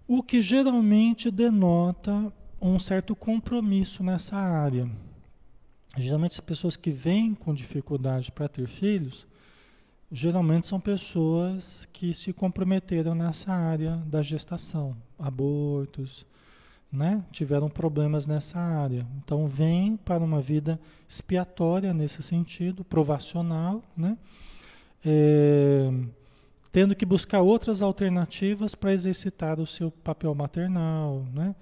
[0.06, 4.88] o que geralmente denota um certo compromisso nessa área.
[5.96, 9.26] Geralmente as pessoas que vêm com dificuldade para ter filhos,
[10.10, 16.26] geralmente são pessoas que se comprometeram nessa área da gestação, abortos,
[16.92, 17.24] né?
[17.32, 19.06] tiveram problemas nessa área.
[19.24, 24.16] Então vem para uma vida expiatória nesse sentido, provacional, né?
[25.04, 25.90] É,
[26.72, 31.54] tendo que buscar outras alternativas para exercitar o seu papel maternal, né?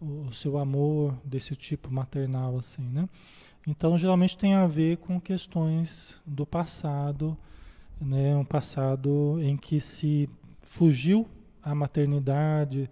[0.00, 3.08] o, o seu amor desse tipo maternal assim, né?
[3.66, 7.36] Então geralmente tem a ver com questões do passado
[8.00, 10.28] né, um passado em que se
[10.62, 11.26] fugiu
[11.62, 12.88] à maternidade,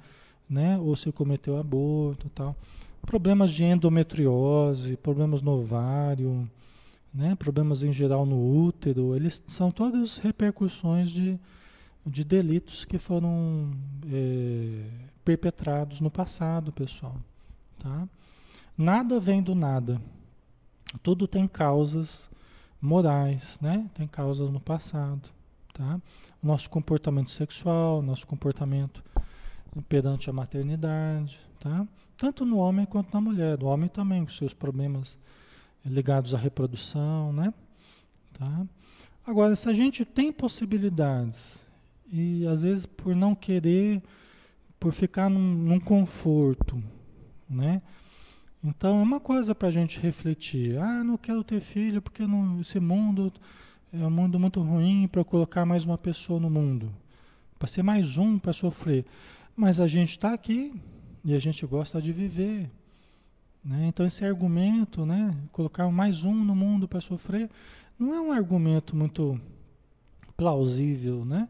[0.49, 2.57] né, ou se cometeu aborto, tal.
[3.03, 6.49] Problemas de endometriose, problemas no ovário,
[7.13, 11.39] né, problemas em geral no útero, eles são todas repercussões de,
[12.05, 13.71] de delitos que foram
[14.11, 14.85] é,
[15.25, 17.17] perpetrados no passado, pessoal,
[17.79, 18.09] tá?
[18.77, 20.01] Nada vem do nada.
[21.01, 22.29] Tudo tem causas
[22.85, 23.91] morais, né?
[23.95, 25.29] Tem causas no passado,
[25.73, 26.01] tá?
[26.43, 29.03] Nosso comportamento sexual, nosso comportamento
[29.89, 31.87] perante a maternidade, tá?
[32.17, 33.63] Tanto no homem quanto na mulher.
[33.63, 35.19] O homem também com seus problemas
[35.85, 37.53] ligados à reprodução, né?
[38.35, 38.67] Tá?
[39.27, 41.67] Agora, se a gente tem possibilidades
[42.13, 44.03] e às vezes por não querer,
[44.79, 46.83] por ficar num, num conforto,
[47.49, 47.81] né?
[48.65, 50.79] Então é uma coisa para a gente refletir.
[50.79, 53.31] Ah, não quero ter filho porque não, esse mundo
[53.93, 56.91] é um mundo muito ruim para colocar mais uma pessoa no mundo,
[57.59, 59.05] para ser mais um para sofrer.
[59.55, 60.75] Mas a gente está aqui
[61.23, 62.71] e a gente gosta de viver.
[63.63, 63.87] Né?
[63.87, 67.51] Então esse argumento, né, colocar mais um no mundo para sofrer,
[67.99, 69.41] não é um argumento muito
[70.37, 71.49] plausível, né?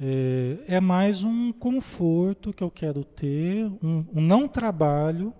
[0.00, 5.32] É, é, mais um conforto que eu quero ter, um, um, não trabalho,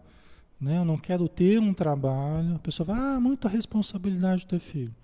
[0.62, 0.78] né?
[0.78, 2.54] Eu não quero ter um trabalho.
[2.54, 4.94] A pessoa fala, ah, muita responsabilidade de ter filho.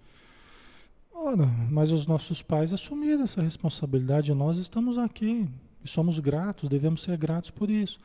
[1.13, 5.49] Ora, mas os nossos pais assumiram essa responsabilidade nós estamos aqui
[5.85, 7.99] e somos gratos, devemos ser gratos por isso.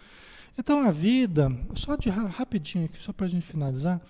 [0.57, 4.01] Então a vida, só de rapidinho aqui, só para a gente finalizar,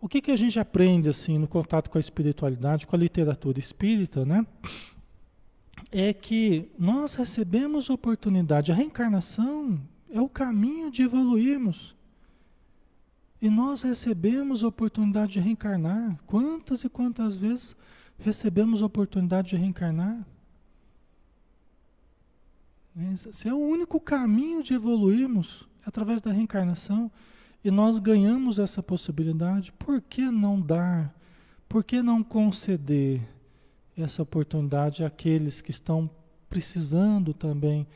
[0.00, 3.58] o que, que a gente aprende assim no contato com a espiritualidade, com a literatura
[3.58, 4.46] espírita, né?
[5.90, 11.94] É que nós recebemos oportunidade, a reencarnação é o caminho de evoluirmos.
[13.42, 16.16] E nós recebemos a oportunidade de reencarnar.
[16.28, 17.74] Quantas e quantas vezes
[18.16, 20.24] recebemos a oportunidade de reencarnar?
[23.12, 27.10] Esse é o único caminho de evoluirmos através da reencarnação
[27.64, 31.12] e nós ganhamos essa possibilidade, por que não dar?
[31.68, 33.28] Por que não conceder
[33.96, 36.08] essa oportunidade àqueles que estão
[36.48, 37.88] precisando também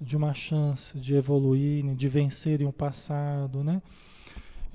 [0.00, 3.82] de uma chance de evoluírem, de vencerem o passado, né?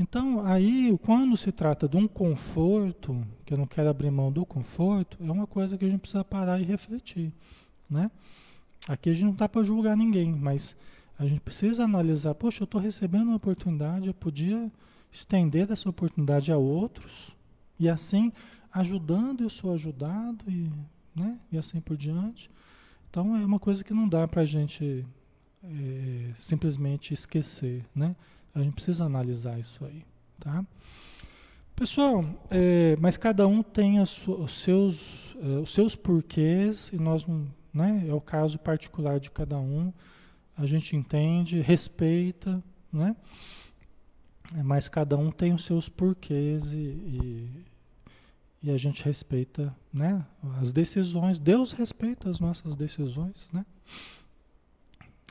[0.01, 4.43] Então, aí, quando se trata de um conforto, que eu não quero abrir mão do
[4.43, 7.31] conforto, é uma coisa que a gente precisa parar e refletir,
[7.87, 8.09] né?
[8.87, 10.75] Aqui a gente não está para julgar ninguém, mas
[11.19, 14.71] a gente precisa analisar, poxa, eu estou recebendo uma oportunidade, eu podia
[15.11, 17.29] estender essa oportunidade a outros,
[17.79, 18.33] e assim,
[18.73, 20.67] ajudando, eu sou ajudado, e,
[21.15, 22.49] né, e assim por diante.
[23.07, 25.05] Então é uma coisa que não dá para a gente
[25.63, 28.15] é, simplesmente esquecer, né?
[28.53, 30.03] A gente precisa analisar isso aí,
[30.39, 30.65] tá?
[31.75, 37.47] Pessoal, é, mas cada um tem os seus, é, os seus porquês e nós não,
[37.73, 38.05] né?
[38.07, 39.91] É o caso particular de cada um
[40.57, 43.15] a gente entende, respeita, né?
[44.63, 47.65] Mas cada um tem os seus porquês e, e,
[48.63, 50.25] e, a gente respeita, né?
[50.59, 53.65] As decisões, Deus respeita as nossas decisões, né?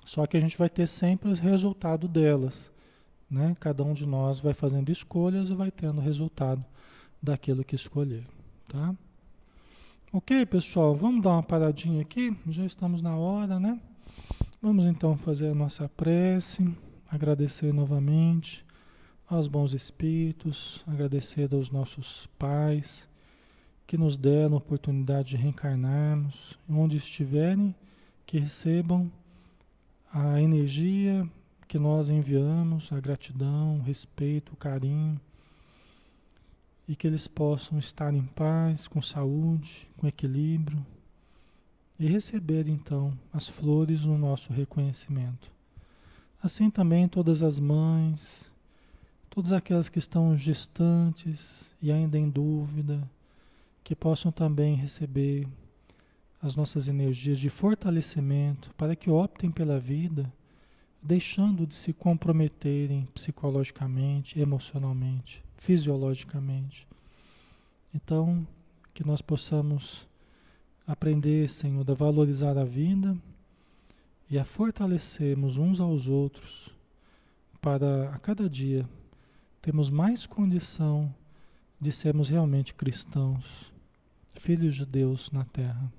[0.05, 2.71] Só que a gente vai ter sempre o resultado delas,
[3.31, 3.55] né?
[3.61, 6.65] Cada um de nós vai fazendo escolhas e vai tendo resultado
[7.23, 8.27] daquilo que escolher,
[8.69, 8.95] tá?
[10.13, 13.81] Ok, pessoal, vamos dar uma paradinha aqui, já estamos na hora, né?
[14.61, 16.75] Vamos então fazer a nossa prece,
[17.09, 18.65] agradecer novamente
[19.29, 23.09] aos bons espíritos, agradecer aos nossos pais
[23.87, 27.75] que nos deram a oportunidade de reencarnarmos, onde estiverem,
[28.27, 29.11] que recebam
[30.13, 31.29] a energia
[31.71, 35.21] que nós enviamos, a gratidão, o respeito, o carinho,
[36.89, 40.85] e que eles possam estar em paz, com saúde, com equilíbrio
[41.97, 45.49] e receber então as flores no nosso reconhecimento.
[46.43, 48.51] Assim também todas as mães,
[49.29, 53.01] todas aquelas que estão gestantes e ainda em dúvida,
[53.85, 55.47] que possam também receber
[56.43, 60.33] as nossas energias de fortalecimento para que optem pela vida,
[61.03, 66.87] deixando de se comprometerem psicologicamente, emocionalmente, fisiologicamente.
[67.95, 68.47] Então,
[68.93, 70.07] que nós possamos
[70.87, 73.17] aprender, Senhor, a valorizar a vida
[74.29, 76.69] e a fortalecermos uns aos outros
[77.61, 78.89] para a cada dia
[79.61, 81.13] termos mais condição
[81.81, 83.73] de sermos realmente cristãos,
[84.35, 85.91] filhos de Deus na terra.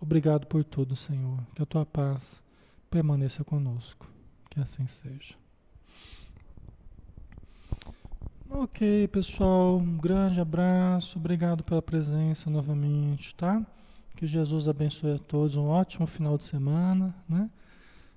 [0.00, 1.38] Obrigado por tudo, Senhor.
[1.54, 2.42] Que a tua paz
[2.90, 4.10] permaneça conosco.
[4.50, 5.34] Que assim seja.
[8.50, 9.78] Ok, pessoal.
[9.78, 11.18] Um grande abraço.
[11.18, 13.64] Obrigado pela presença novamente, tá?
[14.16, 15.56] Que Jesus abençoe a todos.
[15.56, 17.48] Um ótimo final de semana, né?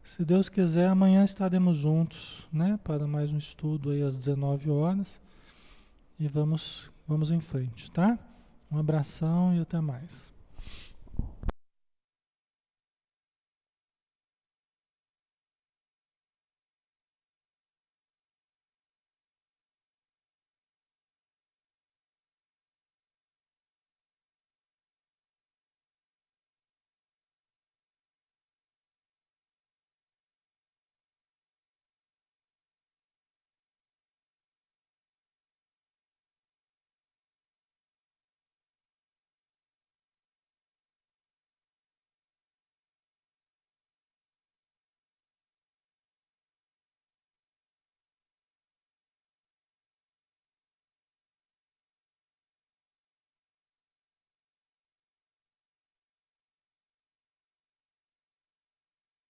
[0.03, 2.77] Se Deus quiser, amanhã estaremos juntos, né?
[2.83, 5.21] Para mais um estudo aí às 19 horas.
[6.19, 8.17] E vamos, vamos em frente, tá?
[8.71, 10.32] Um abração e até mais.